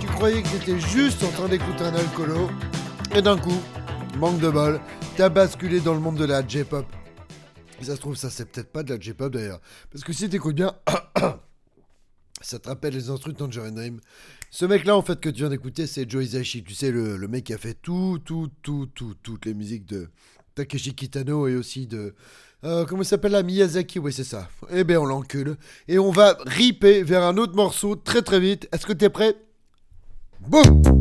Tu 0.00 0.08
croyais 0.08 0.42
que 0.42 0.48
t'étais 0.48 0.80
juste 0.80 1.22
en 1.22 1.30
train 1.30 1.48
d'écouter 1.48 1.84
un 1.84 1.94
alcoolo, 1.94 2.50
et 3.14 3.22
d'un 3.22 3.38
coup, 3.38 3.60
manque 4.18 4.40
de 4.40 4.50
bol, 4.50 4.80
t'as 5.16 5.28
basculé 5.28 5.78
dans 5.78 5.94
le 5.94 6.00
monde 6.00 6.16
de 6.16 6.24
la 6.24 6.44
J-pop. 6.44 6.84
Ça 7.80 7.94
se 7.94 8.00
trouve, 8.00 8.16
ça 8.16 8.28
c'est 8.28 8.50
peut-être 8.50 8.72
pas 8.72 8.82
de 8.82 8.92
la 8.92 8.98
J-pop 8.98 9.32
d'ailleurs. 9.32 9.60
Parce 9.92 10.02
que 10.02 10.12
si 10.12 10.28
t'écoutes 10.28 10.56
bien, 10.56 10.74
ça 12.40 12.58
te 12.58 12.68
rappelle 12.68 12.92
les 12.92 13.08
instruments 13.08 13.34
de 13.34 13.38
Tangerine 13.38 13.76
Dream. 13.76 14.00
Ce 14.50 14.64
mec-là, 14.64 14.96
en 14.96 15.02
fait, 15.02 15.20
que 15.20 15.28
tu 15.28 15.42
viens 15.42 15.50
d'écouter, 15.50 15.86
c'est 15.86 16.10
Joe 16.10 16.24
Hisaishi. 16.24 16.64
Tu 16.64 16.74
sais, 16.74 16.90
le, 16.90 17.16
le 17.16 17.28
mec 17.28 17.44
qui 17.44 17.54
a 17.54 17.58
fait 17.58 17.74
tout, 17.74 18.18
tout, 18.24 18.50
tout, 18.62 18.86
tout, 18.86 19.14
toutes 19.22 19.46
les 19.46 19.54
musiques 19.54 19.86
de 19.86 20.08
Takeshi 20.56 20.96
Kitano 20.96 21.46
et 21.46 21.54
aussi 21.54 21.86
de. 21.86 22.16
Euh, 22.64 22.84
comment 22.84 23.04
s'appelle 23.04 23.32
là 23.32 23.42
Miyazaki, 23.42 23.98
oui, 23.98 24.12
c'est 24.12 24.24
ça. 24.24 24.48
Eh 24.70 24.84
ben, 24.84 24.98
on 24.98 25.04
l'encule. 25.04 25.56
Et 25.86 25.98
on 25.98 26.10
va 26.10 26.36
riper 26.44 27.02
vers 27.02 27.22
un 27.22 27.36
autre 27.36 27.54
morceau 27.54 27.96
très 27.96 28.22
très 28.22 28.40
vite. 28.40 28.68
Est-ce 28.72 28.86
que 28.86 28.92
t'es 28.92 29.10
prêt? 29.10 29.34
Boum 30.40 30.97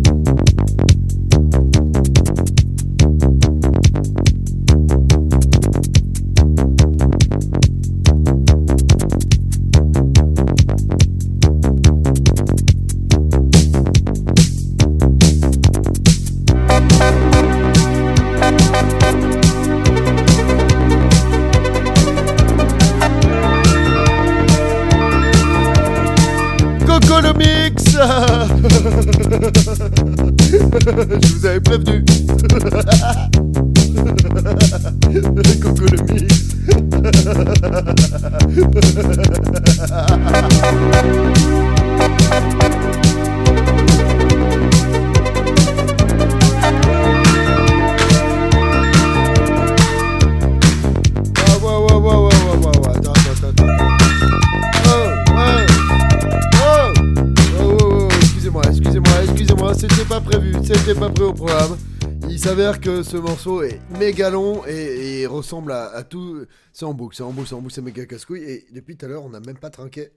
s'avère 62.57 62.81
que 62.81 63.03
ce 63.03 63.17
morceau 63.17 63.61
est 63.61 63.79
méga 63.99 64.31
long 64.31 64.65
et, 64.65 65.27
ressemble 65.27 65.71
à, 65.71 66.03
tout. 66.03 66.47
C'est 66.73 66.85
en 66.85 66.93
boucle, 66.95 67.15
c'est 67.15 67.21
en 67.21 67.31
boucle, 67.31 67.47
c'est 67.47 67.53
en 67.53 67.61
boucle, 67.61 67.75
c'est 67.75 67.83
méga 67.83 68.03
casse-couille. 68.07 68.41
Et 68.41 68.65
depuis 68.71 68.97
tout 68.97 69.05
à 69.05 69.09
l'heure, 69.09 69.23
on 69.23 69.29
n'a 69.29 69.39
même 69.39 69.59
pas 69.59 69.69
trinqué. 69.69 70.09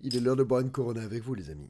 Il 0.00 0.16
est 0.16 0.18
l'heure 0.18 0.34
de 0.34 0.42
boire 0.42 0.60
une 0.62 0.72
corona 0.72 1.02
avec 1.02 1.22
vous, 1.22 1.34
les 1.34 1.50
amis. 1.50 1.68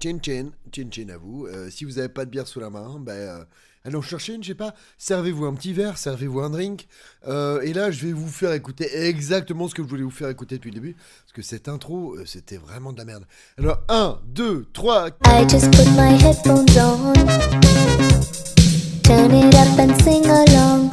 Chin 0.00 0.20
chin, 0.24 0.52
chin 0.72 0.88
chin 0.92 1.08
à 1.08 1.16
vous. 1.16 1.46
Euh, 1.46 1.68
si 1.68 1.84
vous 1.84 1.94
n'avez 1.94 2.08
pas 2.08 2.24
de 2.24 2.30
bière 2.30 2.46
sous 2.46 2.60
la 2.60 2.70
main, 2.70 3.00
ben, 3.00 3.12
euh, 3.12 3.44
en 3.94 4.02
chercher 4.02 4.34
une, 4.34 4.42
je 4.42 4.48
sais 4.48 4.54
pas. 4.54 4.74
Servez-vous 4.98 5.44
un 5.44 5.54
petit 5.54 5.72
verre, 5.72 5.98
servez-vous 5.98 6.40
un 6.40 6.50
drink. 6.50 6.86
Euh, 7.26 7.60
et 7.62 7.72
là, 7.72 7.90
je 7.90 8.06
vais 8.06 8.12
vous 8.12 8.28
faire 8.28 8.52
écouter 8.52 8.88
exactement 9.06 9.68
ce 9.68 9.74
que 9.74 9.82
je 9.82 9.88
voulais 9.88 10.02
vous 10.02 10.10
faire 10.10 10.28
écouter 10.28 10.56
depuis 10.56 10.70
le 10.70 10.76
début. 10.76 10.94
Parce 10.94 11.32
que 11.34 11.42
cette 11.42 11.68
intro, 11.68 12.14
euh, 12.14 12.24
c'était 12.24 12.56
vraiment 12.56 12.92
de 12.92 12.98
la 12.98 13.04
merde. 13.04 13.24
Alors, 13.58 13.80
1, 13.88 14.20
2, 14.26 14.66
3, 14.72 15.08
I 15.26 15.48
just 15.48 15.70
put 15.72 15.88
my 15.96 16.12
headphones 16.22 16.76
on. 16.78 17.12
Turn 19.02 19.32
it 19.34 19.54
up 19.54 19.78
and 19.78 19.94
sing 20.02 20.24
along. 20.26 20.90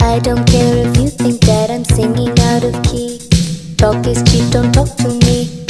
I 0.00 0.20
don't 0.20 0.44
care 0.46 0.86
if 0.86 0.96
you 0.96 1.08
think 1.10 1.40
that 1.42 1.70
I'm 1.70 1.84
singing 1.84 2.34
out 2.40 2.64
of 2.64 2.82
key. 2.82 3.20
Talk 3.76 4.06
is 4.06 4.22
cheap, 4.24 4.50
don't 4.50 4.72
talk 4.72 4.88
to 4.96 5.08
me. 5.08 5.64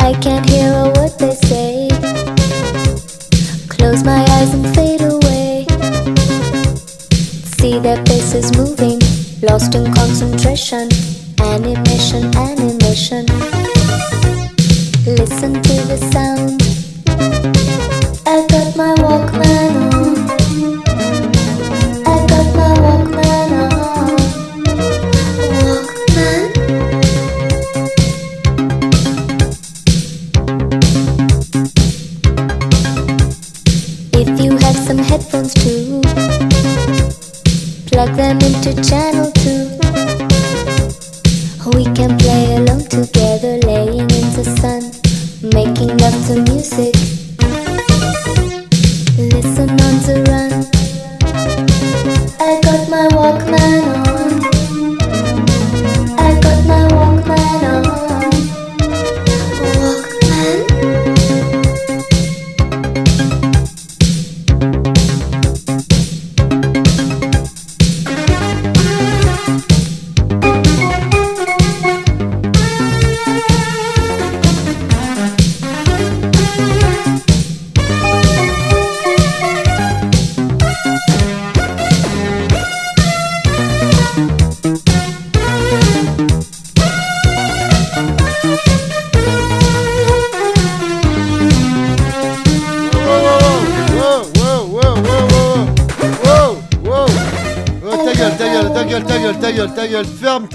I 0.00 0.12
can't 0.20 0.48
hear 0.48 0.72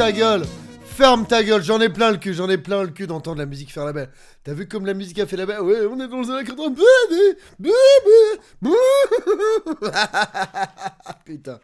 ta 0.05 0.11
gueule, 0.11 0.45
ferme 0.83 1.25
ta 1.25 1.43
gueule, 1.43 1.63
j'en 1.63 1.81
ai 1.81 1.89
plein 1.89 2.11
le 2.11 2.17
cul, 2.17 2.35
j'en 2.35 2.47
ai 2.47 2.59
plein 2.59 2.83
le 2.83 2.89
cul 2.89 3.07
d'entendre 3.07 3.39
la 3.39 3.47
musique 3.47 3.71
faire 3.71 3.85
la 3.85 3.93
belle. 3.93 4.11
T'as 4.43 4.53
vu 4.53 4.67
comme 4.67 4.85
la 4.85 4.93
musique 4.93 5.17
a 5.17 5.25
fait 5.25 5.35
la 5.35 5.47
belle? 5.47 5.61
Ouais, 5.61 5.83
on 5.87 5.99
est 5.99 6.07
dans 6.07 6.21
les 6.21 6.29
années 6.29 6.43
80. 6.43 6.75
Bah, 7.57 7.69
bah. 9.81 9.89
Putain. 11.25 11.59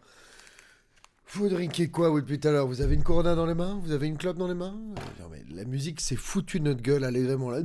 Vous 1.34 1.48
drinkez 1.48 1.88
quoi, 1.88 2.10
oui, 2.10 2.20
depuis 2.22 2.40
tout 2.40 2.48
à 2.48 2.50
l'heure? 2.50 2.66
Vous 2.66 2.80
avez 2.80 2.96
une 2.96 3.04
corona 3.04 3.36
dans 3.36 3.46
les 3.46 3.54
mains? 3.54 3.78
Vous 3.80 3.92
avez 3.92 4.08
une 4.08 4.18
clope 4.18 4.38
dans 4.38 4.48
les 4.48 4.54
mains? 4.54 4.74
Non, 5.20 5.28
mais 5.30 5.44
la 5.54 5.64
musique, 5.64 6.00
c'est 6.00 6.16
foutu 6.16 6.58
de 6.58 6.64
notre 6.64 6.82
gueule, 6.82 7.02
vraiment 7.24 7.52
là. 7.52 7.60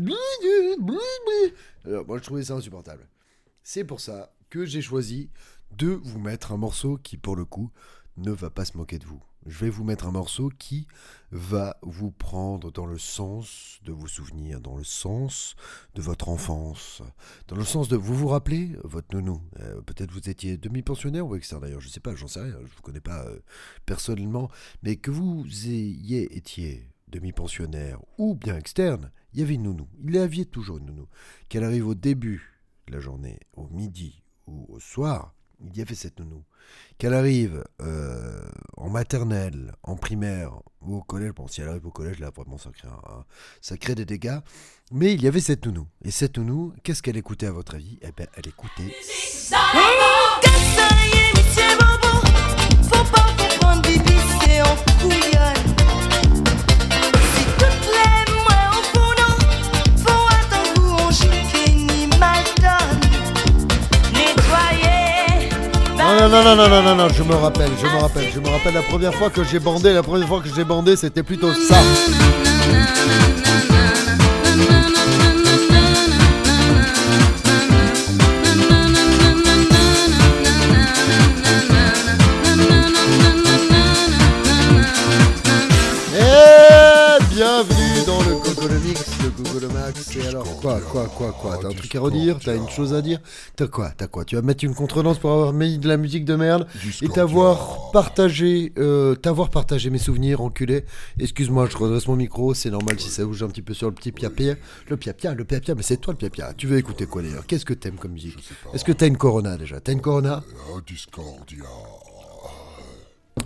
Alors, 1.86 2.06
moi, 2.06 2.20
je 2.20 2.24
trouvais 2.24 2.44
ça 2.44 2.54
insupportable. 2.54 3.10
C'est 3.64 3.84
pour 3.84 4.00
ça 4.00 4.32
que 4.52 4.64
j'ai 4.64 4.84
choisi 4.84 5.32
de 5.76 6.00
vous 6.04 6.20
mettre 6.20 6.52
un 6.52 6.58
morceau 6.58 7.00
qui, 7.02 7.18
pour 7.18 7.36
le 7.36 7.46
coup, 7.46 7.72
ne 8.18 8.30
va 8.32 8.52
pas 8.52 8.64
se 8.64 8.78
moquer 8.78 9.00
de 9.00 9.06
vous. 9.06 9.24
Je 9.48 9.60
vais 9.60 9.70
vous 9.70 9.86
mettre 9.86 10.06
un 10.08 10.12
morceau 10.12 10.50
qui 10.60 10.88
va 11.32 11.78
vous 11.82 12.12
prendre 12.12 12.70
dans 12.70 12.86
le 12.86 12.98
sens 12.98 13.80
de 13.86 13.94
vos 13.94 14.08
souvenirs, 14.08 14.60
dans 14.60 14.76
le 14.76 14.84
sens 14.84 15.56
de 15.96 16.02
votre 16.02 16.28
enfance, 16.28 17.02
dans 17.48 17.56
le 17.56 17.64
sens 17.64 17.88
de 17.88 17.96
vous 17.96 18.14
vous 18.14 18.28
rappelez 18.28 18.76
votre 18.84 19.16
nounou. 19.16 19.42
Euh, 19.62 19.82
Peut-être 19.82 20.12
vous 20.12 20.30
étiez 20.30 20.58
demi-pensionnaire 20.58 21.26
ou 21.26 21.36
externe 21.36 21.62
d'ailleurs, 21.62 21.80
je 21.80 21.88
sais 21.88 22.02
pas, 22.02 22.14
j'en 22.14 22.28
sais 22.28 22.42
rien, 22.42 22.58
je 22.62 22.76
vous 22.76 22.82
connais 22.82 23.00
pas 23.00 23.26
euh, 23.26 23.40
personnellement, 23.86 24.50
mais 24.84 24.98
que 24.98 25.12
vous 25.12 25.46
ayez 25.66 26.36
étiez 26.36 26.92
demi-pensionnaire 27.08 28.02
ou 28.18 28.36
bien 28.36 28.58
externe, 28.58 29.12
il 29.34 29.40
y 29.40 29.44
avait 29.44 29.56
une 29.56 29.64
nounou. 29.64 29.88
Il 30.04 30.14
y 30.14 30.18
avait 30.18 30.44
toujours 30.44 30.78
une 30.78 30.88
nounou. 30.88 31.08
Qu'elle 31.48 31.64
arrive 31.64 31.88
au 31.88 31.96
début 31.96 32.62
de 32.88 32.94
la 32.94 33.00
journée, 33.00 33.40
au 33.54 33.68
midi 33.68 34.24
ou 34.46 34.66
au 34.68 34.80
soir, 34.82 35.37
il 35.66 35.78
y 35.78 35.82
avait 35.82 35.96
cette 35.96 36.20
nounou. 36.20 36.44
Qu'elle 36.98 37.14
arrive 37.14 37.64
euh, 37.82 38.42
en 38.76 38.90
maternelle, 38.90 39.74
en 39.84 39.96
primaire 39.96 40.52
ou 40.82 40.98
au 40.98 41.02
collège, 41.02 41.32
bon, 41.34 41.48
si 41.48 41.62
elle 41.62 41.70
arrive 41.70 41.86
au 41.86 41.92
collège, 41.92 42.20
là, 42.20 42.30
vraiment, 42.36 42.58
ça 42.58 42.72
crée, 42.72 42.88
un- 42.90 43.24
ça 43.62 43.78
crée 43.78 43.96
des 43.96 44.06
dégâts. 44.06 44.40
Mais 44.92 45.14
il 45.14 45.22
y 45.22 45.28
avait 45.28 45.40
cette 45.40 45.66
nounou. 45.66 45.88
Et 46.04 46.12
cette 46.12 46.38
nounou, 46.38 46.74
qu'est-ce 46.84 47.02
qu'elle 47.02 47.18
écoutait 47.18 47.48
à 47.48 47.52
votre 47.52 47.76
avis? 47.76 47.98
Eh 48.02 48.12
bien, 48.12 48.28
elle 48.36 48.48
écoutait 48.48 48.94
Non, 66.20 66.30
non, 66.30 66.44
non, 66.44 66.56
non, 66.56 66.68
non, 66.68 66.82
non, 66.82 66.96
non, 66.96 67.10
je 67.10 67.22
me 67.22 67.36
rappelle, 67.36 67.70
je 67.80 67.86
me 67.86 68.00
rappelle, 68.00 68.28
je 68.34 68.40
me 68.40 68.50
rappelle 68.50 68.74
la 68.74 68.82
première 68.82 69.14
fois 69.14 69.30
que 69.30 69.44
j'ai 69.44 69.60
bandé, 69.60 69.94
la 69.94 70.02
première 70.02 70.28
fois 70.28 70.42
que 70.42 70.50
j'ai 70.50 70.64
bandé, 70.64 70.96
c'était 70.96 71.22
plutôt 71.22 71.54
ça. 71.54 71.78
Quoi, 91.06 91.08
quoi, 91.08 91.32
quoi, 91.32 91.52
quoi 91.52 91.58
T'as 91.62 91.68
un 91.70 91.78
truc 91.78 91.96
à 91.96 92.00
redire 92.00 92.40
T'as 92.44 92.56
une 92.56 92.70
chose 92.70 92.94
à 92.94 93.02
dire. 93.02 93.20
T'as 93.56 93.68
quoi 93.68 93.92
T'as 93.96 94.08
quoi? 94.08 94.26
Tu 94.26 94.36
vas 94.36 94.42
mettre 94.42 94.64
une 94.64 94.74
contredanse 94.74 95.20
pour 95.20 95.32
avoir 95.32 95.54
mis 95.54 95.78
de 95.78 95.88
la 95.88 95.98
musique 95.98 96.26
de 96.26 96.36
merde 96.36 96.68
et 97.02 97.08
t'avoir 97.10 97.92
partagé, 97.92 98.74
euh, 98.78 99.16
t'avoir 99.16 99.50
partagé 99.50 99.90
mes 99.90 99.98
souvenirs, 99.98 100.42
enculé. 100.42 100.86
Excuse-moi, 101.20 101.68
je 101.70 101.78
redresse 101.78 102.08
mon 102.08 102.16
micro, 102.16 102.54
c'est 102.54 102.70
normal 102.70 103.00
si 103.00 103.10
ça 103.10 103.24
bouge 103.26 103.44
un 103.44 103.48
petit 103.48 103.62
peu 103.62 103.74
sur 103.74 103.88
le 103.88 103.94
petit 103.94 104.12
pia-pia. 104.12 104.56
Le 104.90 104.98
pia-pia, 104.98 105.34
le 105.34 105.44
pia-pia, 105.46 105.76
mais 105.76 105.84
c'est 105.84 105.98
toi 105.98 106.14
le 106.14 106.18
pia-pia. 106.18 106.54
Tu 106.58 106.68
veux 106.68 106.78
écouter 106.78 107.06
quoi 107.06 107.22
d'ailleurs? 107.22 107.46
Qu'est-ce 107.46 107.66
que 107.66 107.74
t'aimes 107.74 107.96
comme 107.98 108.14
musique? 108.14 108.38
Est-ce 108.74 108.84
que 108.84 108.92
t'as 108.92 109.08
une 109.08 109.18
Corona 109.18 109.58
déjà? 109.58 109.80
T'as 109.80 109.92
une 109.92 110.02
Corona? 110.02 110.44
Ah, 110.70 110.80
Discordia. 110.86 111.64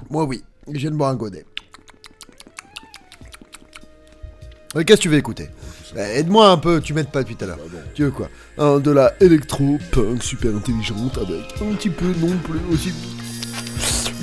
Moi 0.09 0.23
oui, 0.25 0.43
je 0.67 0.77
viens 0.79 0.91
de 0.91 0.95
boire 0.95 1.09
un 1.11 1.15
godet. 1.15 1.45
Euh, 4.75 4.83
Qu'est-ce 4.83 4.97
que 4.97 5.03
tu 5.03 5.09
veux 5.09 5.17
écouter? 5.17 5.49
Euh, 5.97 6.15
Aide-moi 6.15 6.49
un 6.49 6.57
peu, 6.57 6.79
tu 6.79 6.93
m'aides 6.93 7.09
pas 7.11 7.21
depuis 7.21 7.35
tout 7.35 7.43
à 7.45 7.47
l'heure. 7.47 7.59
Tu 7.93 8.03
veux 8.03 8.11
quoi? 8.11 8.29
Un 8.57 8.79
de 8.79 8.91
la 8.91 9.13
électro-punk 9.19 10.23
super 10.23 10.55
intelligente 10.55 11.17
avec 11.17 11.61
un 11.61 11.75
petit 11.75 11.89
peu 11.89 12.07
non 12.19 12.35
plus 12.43 12.59
aussi 12.71 12.93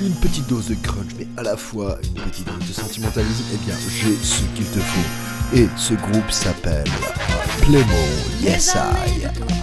une 0.01 0.13
petite 0.15 0.47
dose 0.47 0.67
de 0.69 0.75
crunch, 0.75 1.11
mais 1.17 1.27
à 1.37 1.43
la 1.43 1.57
fois 1.57 1.97
une 2.03 2.21
petite 2.23 2.47
dose 2.47 2.67
de 2.67 2.73
sentimentalisme. 2.73 3.43
Eh 3.53 3.57
bien, 3.65 3.75
j'ai 3.89 4.15
ce 4.23 4.41
qu'il 4.55 4.65
te 4.65 4.79
faut. 4.79 5.55
Et 5.57 5.67
ce 5.75 5.93
groupe 5.95 6.31
s'appelle 6.31 6.85
Playmo 7.61 7.83
Yes 8.41 8.75
I. 8.75 9.58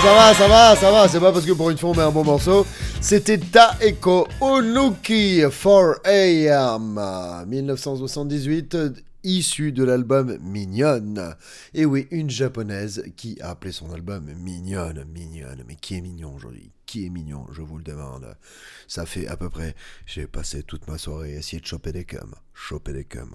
ça 0.00 0.14
va, 0.14 0.34
ça 0.34 0.48
va, 0.48 0.76
ça 0.76 0.90
va, 0.90 1.08
c'est 1.08 1.20
pas 1.20 1.32
parce 1.32 1.44
que 1.44 1.52
pour 1.52 1.68
une 1.68 1.76
fois 1.76 1.90
on 1.90 1.94
met 1.94 2.02
un 2.02 2.10
bon 2.10 2.24
morceau. 2.24 2.66
C'était 3.00 3.36
Taeko 3.36 4.26
Onuki 4.40 5.42
4AM 5.42 7.44
1978, 7.46 8.74
euh, 8.74 8.90
issu 9.22 9.72
de 9.72 9.84
l'album 9.84 10.38
Mignonne. 10.40 11.36
Et 11.74 11.84
oui, 11.84 12.08
une 12.10 12.30
japonaise 12.30 13.04
qui 13.16 13.38
a 13.42 13.50
appelé 13.50 13.70
son 13.70 13.92
album 13.92 14.32
Mignonne, 14.34 15.04
Mignonne. 15.12 15.62
Mais 15.66 15.76
qui 15.76 15.96
est 15.96 16.00
mignon 16.00 16.34
aujourd'hui 16.34 16.72
Qui 16.86 17.06
est 17.06 17.10
mignon 17.10 17.46
Je 17.52 17.60
vous 17.60 17.76
le 17.76 17.84
demande. 17.84 18.34
Ça 18.88 19.04
fait 19.04 19.26
à 19.26 19.36
peu 19.36 19.50
près, 19.50 19.74
j'ai 20.06 20.26
passé 20.26 20.62
toute 20.62 20.88
ma 20.88 20.96
soirée 20.96 21.34
à 21.34 21.38
essayer 21.38 21.60
de 21.60 21.66
choper 21.66 21.92
des 21.92 22.04
cums, 22.04 22.34
choper 22.54 22.94
des 22.94 23.04
cums. 23.04 23.34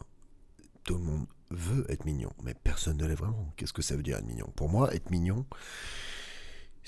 Tout 0.85 0.95
le 0.95 1.03
monde 1.03 1.27
veut 1.51 1.85
être 1.89 2.05
mignon, 2.05 2.31
mais 2.43 2.55
personne 2.55 2.97
ne 2.97 3.05
l'est 3.05 3.15
vraiment. 3.15 3.53
Qu'est-ce 3.57 3.73
que 3.73 3.83
ça 3.83 3.95
veut 3.95 4.03
dire 4.03 4.17
être 4.17 4.25
mignon? 4.25 4.49
Pour 4.55 4.69
moi, 4.69 4.93
être 4.95 5.11
mignon, 5.11 5.45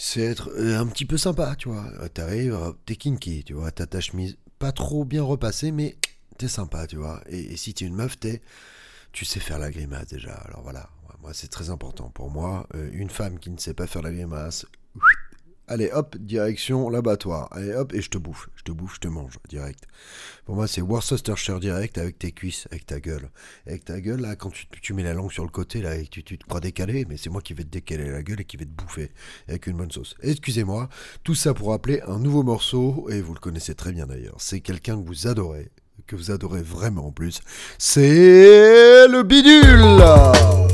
c'est 0.01 0.21
être 0.21 0.49
euh, 0.55 0.79
un 0.79 0.88
petit 0.88 1.05
peu 1.05 1.17
sympa, 1.17 1.55
tu 1.57 1.67
vois. 1.67 1.91
T'arrives, 2.13 2.57
t'es 2.85 2.95
kinky, 2.95 3.43
tu 3.43 3.53
vois, 3.53 3.69
t'as 3.69 3.85
ta 3.85 3.99
chemise 3.99 4.38
pas 4.57 4.71
trop 4.71 5.03
bien 5.03 5.23
repassée, 5.23 5.71
mais 5.71 5.97
t'es 6.38 6.47
sympa, 6.47 6.88
tu 6.88 6.95
vois. 6.95 7.21
Et, 7.27 7.53
et 7.53 7.57
si 7.57 7.73
t'es 7.73 7.85
une 7.85 7.95
meuf, 7.95 8.17
t'es, 8.17 8.41
tu 9.12 9.25
sais 9.25 9.41
faire 9.41 9.59
la 9.59 9.69
grimace 9.69 10.07
déjà. 10.07 10.33
Alors 10.33 10.62
voilà, 10.63 10.89
moi 11.21 11.33
c'est 11.33 11.49
très 11.49 11.69
important. 11.69 12.09
Pour 12.09 12.31
moi, 12.31 12.65
euh, 12.75 12.89
une 12.93 13.09
femme 13.09 13.39
qui 13.39 13.49
ne 13.49 13.57
sait 13.57 13.73
pas 13.73 13.88
faire 13.88 14.01
la 14.01 14.12
grimace, 14.12 14.65
allez 15.69 15.89
hop, 15.93 16.17
direction 16.17 16.89
l'abattoir. 16.89 17.47
Allez 17.51 17.73
hop, 17.73 17.93
et 17.93 18.01
je 18.01 18.10
te 18.10 18.17
bouffe, 18.17 18.49
je 18.55 18.63
te 18.63 18.71
bouffe, 18.71 18.95
je 18.95 18.99
te 18.99 19.08
mange, 19.08 19.38
direct. 19.47 19.86
Pour 20.45 20.55
moi, 20.55 20.67
c'est 20.67 20.82
Worcestershire 20.82 21.60
direct 21.60 21.97
avec 21.97 22.19
tes 22.19 22.32
cuisses, 22.32 22.67
avec 22.71 22.86
ta 22.86 22.99
gueule. 22.99 23.29
Avec 23.67 23.86
ta 23.86 24.01
gueule, 24.01 24.21
là, 24.21 24.36
quand 24.36 24.51
tu, 24.82 24.93
mets 24.93 25.03
la 25.03 25.13
langue 25.13 25.32
sur 25.32 25.43
le 25.43 25.49
côté, 25.49 25.82
là, 25.82 25.95
et 25.95 26.08
tu, 26.08 26.23
tu 26.23 26.38
te 26.38 26.45
crois 26.45 26.60
décalé, 26.60 27.05
mais 27.08 27.17
c'est 27.17 27.29
moi 27.29 27.41
qui 27.41 27.53
vais 27.53 27.63
te 27.63 27.69
décaler 27.69 28.10
la 28.10 28.23
gueule 28.23 28.41
et 28.41 28.45
qui 28.45 28.58
vais 28.58 28.65
te 28.65 28.71
bouffer 28.71 29.12
avec 29.47 29.67
une 29.67 29.77
bonne 29.77 29.91
sauce. 29.91 30.15
Excusez-moi, 30.21 30.89
tout 31.23 31.36
ça 31.36 31.53
pour 31.53 31.71
appeler 31.73 32.01
un 32.08 32.19
nouveau 32.19 32.43
morceau, 32.43 33.08
et 33.10 33.21
vous 33.21 33.34
le 33.34 33.39
connaissez 33.39 33.75
très 33.75 33.91
bien 33.91 34.08
d'ailleurs. 34.08 34.38
C'est 34.39 34.62
quelqu'un 34.62 35.01
que 35.01 35.08
vous 35.08 35.27
adorez, 35.27 35.69
que 36.08 36.15
vous 36.15 36.32
adorez 36.32 36.62
vraiment 36.62 37.08
en 37.08 37.12
plus. 37.12 37.41
C'est 37.77 39.08
le 39.08 39.23
bidule 39.23 40.68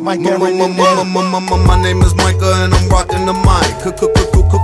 Eddie. 0.00 0.20
Mike, 0.20 0.20
Mike, 0.20 0.38
Mike 0.38 0.48
Aaron 0.48 0.60
and 0.60 0.80
Eddie. 0.80 1.66
My 1.66 1.82
name 1.82 2.02
is 2.02 2.14
Micah 2.14 2.64
and 2.64 2.74
I'm 2.74 2.88
rocking 2.88 3.26
the 3.26 3.32
mic. 3.32 3.70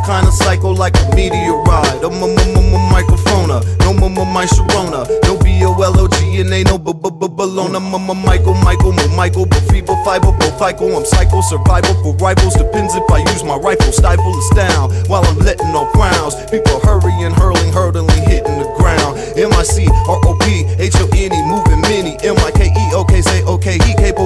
Kinda 0.07 0.31
psycho 0.31 0.71
like 0.71 0.95
a 0.97 1.15
meteorite. 1.17 2.03
I'm 2.05 2.23
a 2.23 2.91
microphone. 2.93 3.49
No 3.81 3.93
mama 3.93 4.25
my 4.25 4.47
Sharona. 4.47 5.07
No 5.25 5.37
B 5.39 5.65
O 5.65 5.75
L 5.75 5.99
O 5.99 6.07
G 6.09 6.41
and 6.41 6.53
ain't 6.53 6.69
no 6.69 6.79
b 6.79 6.93
b 6.93 7.11
b. 7.11 7.27
Mama 7.27 8.15
Michael, 8.15 8.55
Michael, 8.55 8.93
mo 8.93 9.09
Michael, 9.17 9.47
but 9.47 9.63
feeble 9.71 9.97
fiber, 10.05 10.33
but 10.33 10.55
FICO. 10.59 10.97
I'm 10.97 11.05
psycho 11.05 11.41
survival 11.41 11.95
for 12.03 12.15
rivals. 12.17 12.55
Depends 12.55 12.95
if 12.95 13.11
I 13.11 13.19
use 13.19 13.43
my 13.43 13.57
rifle. 13.57 13.93
Stifle 13.93 14.35
us 14.37 14.51
down 14.55 14.91
while 15.09 15.25
I'm 15.25 15.39
letting 15.39 15.75
off 15.75 15.93
rounds. 15.95 16.35
People 16.51 16.79
hurrying, 16.81 17.35
hurling, 17.35 17.73
hurtling, 17.73 18.23
hitting 18.31 18.59
the 18.59 18.69
ground. 18.79 19.19
M 19.37 19.53
I 19.53 19.63
C 19.63 19.87
R 20.07 20.21
O 20.23 20.39
P 20.41 20.65
H 20.79 20.95
O 20.97 21.07
N 21.15 21.33
E 21.35 21.43
moving 21.47 21.81
many. 21.83 22.15
M 22.23 22.37
I 22.47 22.51
K 22.51 22.71
E 22.71 22.85
O 22.95 23.05
K 23.05 23.23
say 23.23 23.43
okay. 23.43 23.79
He 23.87 23.95
capable 23.95 24.26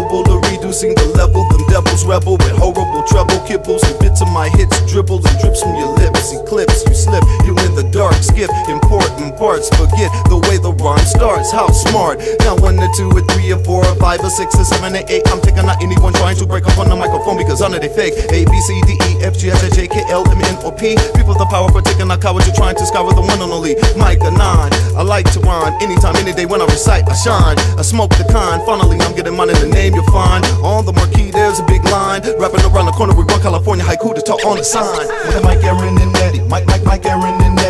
reducing 0.70 0.94
the 0.94 1.06
level. 1.18 1.42
Them 1.50 1.66
devils 1.66 2.06
rebel 2.06 2.38
with 2.38 2.54
horrible 2.54 3.02
treble 3.10 3.42
kibbles 3.42 3.82
and 3.82 3.98
bits 3.98 4.22
of 4.22 4.28
my 4.30 4.48
hits 4.50 4.78
dribble 4.86 5.18
and 5.18 5.38
drips 5.42 5.62
from 5.62 5.74
your 5.74 5.90
lips. 5.98 6.32
Eclipse, 6.32 6.86
you 6.86 6.94
slip, 6.94 7.24
you 7.44 7.58
in 7.66 7.74
the 7.74 7.79
Skip 8.18 8.50
important 8.68 9.36
parts. 9.36 9.68
Forget 9.76 10.10
the 10.28 10.38
way 10.50 10.58
the 10.58 10.72
rhyme 10.82 11.04
starts. 11.06 11.50
How 11.52 11.68
smart. 11.70 12.20
Now 12.40 12.56
one 12.58 12.78
or 12.78 12.90
two 12.96 13.10
or 13.10 13.22
three 13.32 13.52
or 13.52 13.62
four 13.64 13.86
or 13.86 13.96
five 13.96 14.20
or 14.20 14.30
six 14.30 14.54
or 14.58 14.64
seven 14.64 14.96
or 14.96 15.04
eight. 15.08 15.22
I'm 15.30 15.40
taking 15.40 15.66
out 15.66 15.82
anyone 15.82 16.12
trying 16.12 16.36
to 16.36 16.46
break 16.46 16.66
up 16.66 16.78
on 16.78 16.88
the 16.88 16.96
microphone 16.96 17.36
because 17.36 17.60
none 17.60 17.74
of 17.74 17.80
they 17.80 17.92
fake. 17.92 18.14
A 18.30 18.44
B 18.44 18.54
C 18.60 18.80
D 18.86 18.98
E 19.08 19.10
F 19.22 19.38
G 19.38 19.50
H 19.50 19.62
I 19.62 19.70
J 19.70 19.88
K 19.88 20.02
L 20.08 20.26
M 20.28 20.40
N 20.40 20.56
O 20.64 20.70
P. 20.70 20.96
People 21.14 21.34
the 21.34 21.46
power 21.46 21.68
for 21.70 21.82
taking 21.82 22.10
out 22.10 22.20
cowards. 22.20 22.46
You're 22.46 22.56
trying 22.56 22.76
to 22.76 22.86
scour 22.86 23.12
the 23.12 23.20
one 23.20 23.40
and 23.40 23.52
only 23.52 23.76
Micah 23.96 24.30
nine. 24.30 24.72
I 24.96 25.02
like 25.02 25.30
to 25.32 25.40
rhyme 25.40 25.74
anytime, 25.80 26.16
any 26.16 26.32
day 26.32 26.46
when 26.46 26.60
I 26.60 26.66
recite. 26.66 27.08
I 27.08 27.14
shine. 27.14 27.58
I 27.78 27.82
smoke 27.82 28.10
the 28.16 28.24
kind. 28.24 28.62
Finally, 28.64 28.98
I'm 29.00 29.14
getting 29.14 29.36
mine 29.36 29.50
in 29.50 29.56
the 29.60 29.68
name 29.68 29.94
you'll 29.94 30.04
find. 30.12 30.44
On 30.62 30.84
the 30.84 30.92
marquee, 30.92 31.30
there's 31.30 31.60
a 31.60 31.64
big 31.64 31.84
line. 31.84 32.22
Rapping 32.38 32.64
around 32.68 32.86
the 32.86 32.92
corner, 32.92 33.14
we 33.14 33.24
run 33.24 33.40
California 33.40 33.84
haiku 33.84 34.14
to 34.14 34.22
talk 34.22 34.44
on 34.44 34.58
the 34.58 34.64
sign. 34.64 35.06
With 35.26 35.42
Mike 35.44 35.64
Aaron 35.64 35.96
and 35.98 36.16
Eddie. 36.16 36.40
Mike, 36.40 36.66
Mike, 36.66 36.84
Mike 36.84 37.06
Aaron 37.06 37.40
and 37.42 37.58
Eddie. 37.58 37.69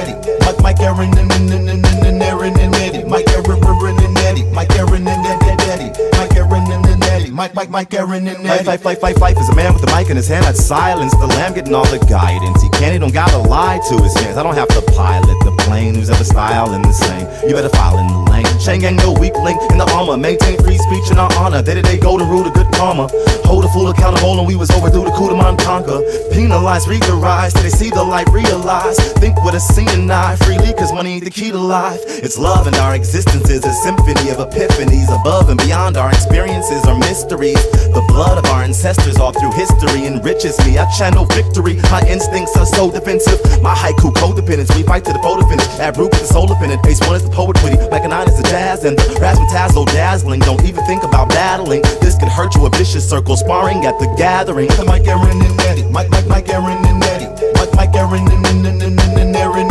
Mike, 0.62 0.80
Aaron 0.80 1.16
and, 1.18 1.32
and, 1.32 1.50
and, 1.50 1.68
and, 1.68 1.86
and 2.06 2.22
Aaron 2.22 2.58
and 2.58 2.74
Eddie. 2.76 3.04
Mike 3.04 3.28
Aaron 3.30 3.98
and 3.98 4.18
Eddie. 4.18 4.44
Mike 4.52 4.70
Aaron 4.76 5.06
and 5.08 5.26
Ed- 5.26 5.42
Ed- 5.42 5.60
Eddie. 5.62 5.90
Mike 6.18 6.36
Aaron 6.36 6.70
and, 6.72 6.86
and 6.86 7.04
Eddie. 7.04 7.30
Mike, 7.30 7.54
Mike, 7.54 7.70
Mike 7.70 7.92
Aaron 7.94 8.26
and 8.28 8.46
Eddie. 8.46 8.64
Fife, 8.64 8.82
fife, 8.82 9.00
fife, 9.00 9.16
fife 9.18 9.38
is 9.38 9.48
a 9.48 9.54
man 9.56 9.72
with 9.74 9.82
a 9.90 9.96
mic 9.96 10.10
in 10.10 10.16
his 10.16 10.28
hand. 10.28 10.44
I'd 10.46 10.56
silence 10.56 11.12
the 11.16 11.26
lamb, 11.26 11.54
getting 11.54 11.74
all 11.74 11.86
the 11.86 11.98
guidance. 12.06 12.62
He 12.62 12.68
can't, 12.70 12.92
he 12.92 12.98
don't 12.98 13.12
gotta 13.14 13.38
lie 13.38 13.80
to 13.88 14.02
his 14.02 14.14
fans. 14.14 14.36
I 14.36 14.42
don't 14.42 14.54
have 14.54 14.68
to 14.68 14.82
pilot 14.92 15.36
the 15.44 15.52
plane. 15.64 15.94
Who's 15.94 16.10
ever 16.10 16.24
styling 16.24 16.82
the 16.82 16.92
same? 16.92 17.26
You 17.48 17.54
better 17.54 17.68
file 17.70 17.98
in 17.98 18.06
the 18.06 18.29
lane. 18.60 18.80
Chang 18.80 18.80
gang, 18.80 18.96
no 18.96 19.12
weak 19.18 19.34
link 19.36 19.60
in 19.70 19.78
the 19.78 19.90
armor. 19.92 20.16
Maintain 20.16 20.56
free 20.62 20.78
speech 20.78 21.10
and 21.10 21.18
our 21.18 21.32
honor. 21.36 21.62
Day 21.62 21.74
to 21.74 21.82
day 21.82 21.98
golden 21.98 22.28
rule 22.28 22.46
of 22.46 22.54
good 22.54 22.70
karma. 22.72 23.08
Hold 23.44 23.64
a 23.64 23.68
fool 23.68 23.88
accountable, 23.88 24.38
and 24.38 24.46
we 24.46 24.56
was 24.56 24.70
overdue 24.70 25.04
to 25.04 25.10
coup 25.12 25.28
de 25.28 25.64
conquer. 25.64 26.00
Penalize, 26.32 26.86
read 26.86 27.02
the 27.02 27.14
rise, 27.14 27.52
till 27.52 27.62
they 27.62 27.70
see 27.70 27.90
the 27.90 28.02
light, 28.02 28.28
realize. 28.30 28.96
Think 29.18 29.42
with 29.44 29.54
a 29.54 29.60
seeing 29.60 30.10
eye 30.10 30.36
freely, 30.36 30.72
cause 30.74 30.92
money 30.92 31.14
ain't 31.14 31.24
the 31.24 31.30
key 31.30 31.50
to 31.50 31.58
life. 31.58 32.00
It's 32.06 32.38
love, 32.38 32.66
and 32.66 32.76
our 32.76 32.94
existence 32.94 33.50
is 33.50 33.64
a 33.64 33.72
symphony 33.72 34.30
of 34.30 34.38
epiphanies 34.38 35.08
above 35.08 35.48
and 35.50 35.58
beyond 35.58 35.96
our 35.96 36.10
experiences 36.10 36.84
are 36.86 36.98
mysteries. 36.98 37.60
The 37.90 38.04
blood 38.08 38.38
of 38.38 38.44
our 38.52 38.62
ancestors 38.62 39.16
all 39.16 39.32
through 39.32 39.52
history 39.52 40.06
enriches 40.06 40.56
me. 40.64 40.78
I 40.78 40.86
channel 40.92 41.24
victory. 41.24 41.76
My 41.90 42.02
instincts 42.06 42.56
are 42.56 42.66
so 42.66 42.90
defensive. 42.90 43.40
My 43.62 43.74
haiku 43.74 44.12
codependence. 44.14 44.74
We 44.76 44.82
fight 44.84 45.04
to 45.06 45.12
the 45.12 45.18
photo 45.18 45.46
finish. 45.48 45.66
Add 45.80 45.96
root 45.98 46.10
with 46.12 46.20
the 46.20 46.26
soul 46.26 46.46
dependent. 46.46 46.82
Pace 46.82 47.00
one 47.00 47.16
is 47.16 47.24
the 47.24 47.30
poet 47.30 47.58
witty. 47.62 47.78
Like 47.90 48.04
a 48.04 48.08
nine 48.08 48.28
is 48.28 48.36
the 48.36 48.49
jazz 48.50 48.84
and 48.84 48.98
the 48.98 49.70
so 49.72 49.84
dazzling. 49.84 50.40
Don't 50.40 50.64
even 50.64 50.84
think 50.84 51.04
about 51.04 51.28
battling. 51.28 51.82
This 52.00 52.18
could 52.18 52.28
hurt 52.28 52.54
you. 52.56 52.66
A 52.66 52.70
vicious 52.70 53.08
circle 53.08 53.36
sparring 53.36 53.86
at 53.86 53.98
the 53.98 54.12
gathering. 54.18 54.68
Mike 54.86 55.06
Aaron 55.06 55.40
and 55.40 55.60
Eddie. 55.60 55.84
Mike, 55.84 56.10
Mike, 56.10 56.26
Mike 56.26 56.48
Aaron 56.48 56.84
and 56.84 57.02
Eddie. 57.04 57.28
Mike, 57.54 57.72
Mike 57.74 57.94
Aaron 57.94 58.26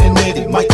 and 0.02 0.18
Eddie. 0.18 0.48
Mike 0.48 0.69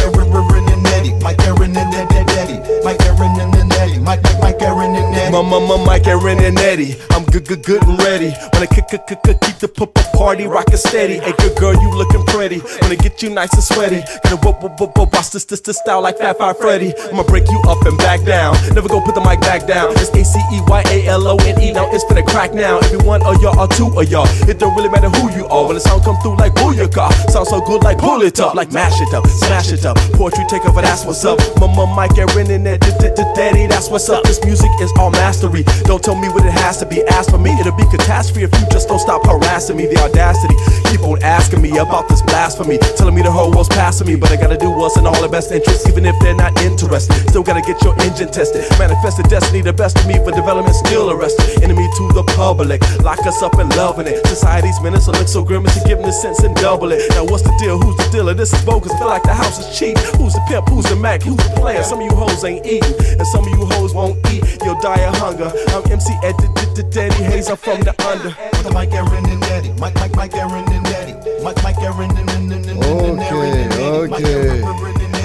My, 5.44 5.60
my, 5.60 5.76
Mike, 5.84 6.08
Aaron, 6.08 6.40
and 6.40 6.58
Eddie. 6.60 6.96
I'm 7.12 7.26
good, 7.26 7.46
good, 7.46 7.62
good 7.62 7.84
and 7.84 8.00
ready. 8.00 8.32
Wanna 8.54 8.68
kick, 8.68 8.88
kick, 8.88 9.06
kick, 9.06 9.20
keep 9.22 9.58
the 9.60 9.68
up 9.82 9.94
party 10.16 10.48
rockin' 10.48 10.78
steady. 10.78 11.20
Hey, 11.20 11.34
good 11.38 11.58
girl, 11.58 11.74
you 11.74 11.90
looking 11.92 12.24
pretty. 12.28 12.62
Wanna 12.82 12.96
get 12.96 13.22
you 13.22 13.30
nice 13.30 13.52
and 13.52 13.62
sweaty. 13.62 14.00
Gonna 14.24 14.38
whoop, 14.38 14.64
whoop, 14.64 14.80
whoop, 14.80 14.98
whoop, 14.98 15.12
watch 15.12 15.32
this, 15.32 15.44
this, 15.44 15.60
this 15.60 15.78
style 15.78 16.00
like 16.00 16.20
Fat 16.20 16.38
Five 16.38 16.58
Freddy. 16.58 16.94
I'ma 17.12 17.24
break 17.24 17.52
you 17.52 17.60
up 17.68 17.86
and 17.86 17.98
back 17.98 18.24
down. 18.24 18.56
Never 18.74 18.88
go 18.88 19.02
put 19.02 19.14
the 19.14 19.20
mic 19.20 19.42
back 19.42 19.68
down. 19.68 19.92
It's 20.00 20.08
A 20.16 20.24
C 20.24 20.40
E 20.56 20.62
Y 20.68 20.84
A 20.88 21.08
L 21.08 21.28
O 21.28 21.36
N 21.36 21.60
E. 21.60 21.74
Now 21.74 21.92
it's 21.92 22.06
finna 22.06 22.26
crack 22.26 22.54
now. 22.54 22.80
Every 22.80 23.00
one 23.06 23.22
of 23.24 23.42
y'all 23.42 23.60
or 23.60 23.68
two 23.68 23.92
of 23.92 24.10
y'all. 24.10 24.28
It 24.48 24.58
don't 24.58 24.74
really 24.74 24.88
matter 24.90 25.10
who 25.10 25.36
you 25.36 25.48
are. 25.48 25.66
When 25.68 25.76
the 25.76 25.82
sound 25.82 26.06
come 26.06 26.16
through 26.24 26.38
like 26.38 26.54
booyaka. 26.54 27.12
Sound 27.30 27.48
so 27.48 27.60
good 27.60 27.84
like 27.84 27.98
pull 27.98 28.22
it 28.22 28.40
up. 28.40 28.56
Like 28.56 28.72
mash 28.72 29.02
it 29.02 29.14
up, 29.14 29.28
smash 29.28 29.74
it 29.74 29.86
up. 29.86 29.98
Poetry 30.16 30.46
take 30.48 30.66
over, 30.66 30.82
that's 30.82 31.04
what's 31.04 31.26
up. 31.26 31.40
Mama, 31.60 31.94
Mike, 31.94 32.18
Aaron, 32.18 32.50
and 32.50 32.66
Ed, 32.66 32.80
d- 32.80 32.92
d- 33.00 33.12
d- 33.14 33.34
Daddy, 33.36 33.68
that's 33.68 33.90
what's 33.90 34.08
up. 34.08 34.24
This 34.24 34.40
music 34.46 34.72
is 34.80 34.94
all 34.98 35.12
magic. 35.12 35.25
Mastery. 35.26 35.64
Don't 35.90 36.04
tell 36.04 36.14
me 36.14 36.30
what 36.30 36.46
it 36.46 36.54
has 36.54 36.78
to 36.82 36.86
be. 36.86 37.02
Ask 37.18 37.32
for 37.32 37.40
me, 37.40 37.50
it'll 37.60 37.76
be 37.76 37.88
catastrophe 37.90 38.44
if 38.44 38.54
you 38.54 38.66
just 38.70 38.88
don't 38.88 39.00
stop 39.00 39.26
harassing 39.26 39.76
me. 39.76 39.88
The 39.88 39.98
audacity, 39.98 40.54
keep 40.90 41.02
on 41.02 41.15
asking 41.46 41.62
me 41.62 41.78
about 41.78 42.10
this 42.10 42.24
blasphemy, 42.24 42.80
telling 42.98 43.14
me 43.14 43.22
the 43.22 43.30
whole 43.30 43.52
world's 43.52 43.70
passing 43.70 44.08
me, 44.08 44.16
but 44.16 44.32
I 44.32 44.36
gotta 44.36 44.58
do 44.58 44.72
what's 44.72 44.98
in 44.98 45.06
all 45.06 45.22
the 45.22 45.30
best 45.30 45.52
interests, 45.52 45.88
even 45.88 46.04
if 46.04 46.16
they're 46.20 46.34
not 46.34 46.58
interested. 46.64 47.14
Still 47.30 47.44
gotta 47.44 47.62
get 47.62 47.78
your 47.84 47.94
engine 48.02 48.32
tested. 48.32 48.66
Manifested 48.80 49.30
destiny, 49.30 49.62
the 49.62 49.72
best 49.72 49.96
of 50.00 50.08
me, 50.08 50.18
for 50.26 50.32
development 50.32 50.74
still 50.74 51.12
arrested. 51.12 51.62
Enemy 51.62 51.86
to 51.98 52.04
the 52.18 52.24
public, 52.34 52.82
lock 53.04 53.22
us 53.28 53.44
up 53.44 53.54
and 53.62 53.70
loving 53.78 54.08
it. 54.08 54.26
Society's 54.26 54.82
minutes 54.82 55.08
look 55.08 55.28
so 55.28 55.44
grim, 55.44 55.64
it's 55.66 55.86
giving 55.86 56.06
the 56.06 56.12
sense 56.12 56.42
and 56.42 56.56
double 56.56 56.92
it. 56.92 57.06
Now 57.12 57.26
what's 57.26 57.44
the 57.44 57.54
deal? 57.60 57.78
Who's 57.78 57.96
the 57.98 58.10
dealer? 58.10 58.34
This 58.34 58.52
is 58.52 58.66
bogus. 58.66 58.92
Feel 58.98 59.08
like 59.08 59.22
the 59.22 59.36
house 59.36 59.60
is 59.62 59.70
cheap. 59.78 60.00
Who's 60.18 60.34
the 60.34 60.42
pimp? 60.50 60.68
Who's 60.70 60.86
the 60.86 60.96
Mac? 60.96 61.22
Who's 61.22 61.38
the 61.38 61.54
player? 61.62 61.84
Some 61.84 62.00
of 62.02 62.06
you 62.10 62.16
hoes 62.18 62.44
ain't 62.44 62.66
eating, 62.66 62.96
and 63.22 63.28
some 63.28 63.46
of 63.46 63.52
you 63.54 63.66
hoes 63.78 63.94
won't 63.94 64.18
eat. 64.34 64.42
You'll 64.66 64.82
die 64.82 65.06
of 65.06 65.14
hunger. 65.18 65.54
I'm 65.78 65.86
MC 65.92 66.10
Ed, 66.24 66.34
the, 66.42 66.50
the, 66.58 66.82
the 66.82 66.90
Daddy 66.90 67.22
Hayes. 67.30 67.50
I'm 67.50 67.58
from 67.58 67.82
the 67.82 67.94
under. 68.02 68.34
With 68.34 68.64
the 68.66 68.72
Mike 68.74 68.94
Aaron 68.94 69.30
and 69.30 69.44
Eddie. 69.54 69.74
Mike, 69.78 69.94
Mike, 70.02 70.16
Mike 70.16 70.34
Aaron 70.34 70.66
and 70.74 70.88
Eddie. 70.88 71.05
Ok, 71.46 73.32
Eddie. 73.44 74.64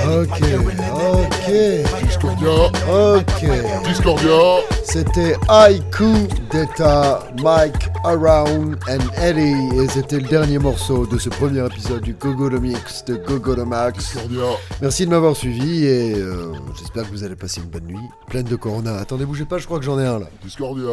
ok. 0.07 1.41
Discordia. 2.03 2.71
Ok. 2.91 3.41
Discordia. 3.87 4.61
C'était 4.85 5.35
Haiku 5.49 6.13
d'État, 6.51 7.21
Mike 7.43 7.89
Around 8.05 8.77
and 8.89 9.23
Eddie. 9.23 9.81
Et 9.81 9.89
c'était 9.89 10.21
le 10.21 10.29
dernier 10.29 10.59
morceau 10.59 11.07
de 11.07 11.17
ce 11.17 11.31
premier 11.31 11.65
épisode 11.65 12.03
du 12.03 12.13
Gogo 12.13 12.51
de 12.51 12.59
Mix 12.59 13.03
de 13.07 13.17
Gogo 13.17 13.55
de 13.55 13.63
Max. 13.63 13.99
Discordia. 13.99 14.59
Merci 14.83 15.07
de 15.07 15.11
m'avoir 15.11 15.35
suivi 15.35 15.87
et 15.87 16.15
euh, 16.17 16.53
j'espère 16.79 17.05
que 17.05 17.11
vous 17.11 17.25
allez 17.25 17.37
passer 17.37 17.63
une 17.63 17.69
bonne 17.69 17.87
nuit. 17.87 18.09
Pleine 18.29 18.45
de 18.45 18.57
Corona. 18.57 18.97
Attendez, 18.97 19.25
bougez 19.25 19.47
pas, 19.47 19.57
je 19.57 19.65
crois 19.65 19.79
que 19.79 19.85
j'en 19.87 19.99
ai 19.99 20.07
un 20.07 20.19
là. 20.19 20.27
Discordia. 20.43 20.91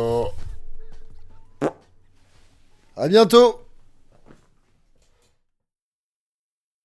À 2.96 3.08
bientôt 3.10 3.60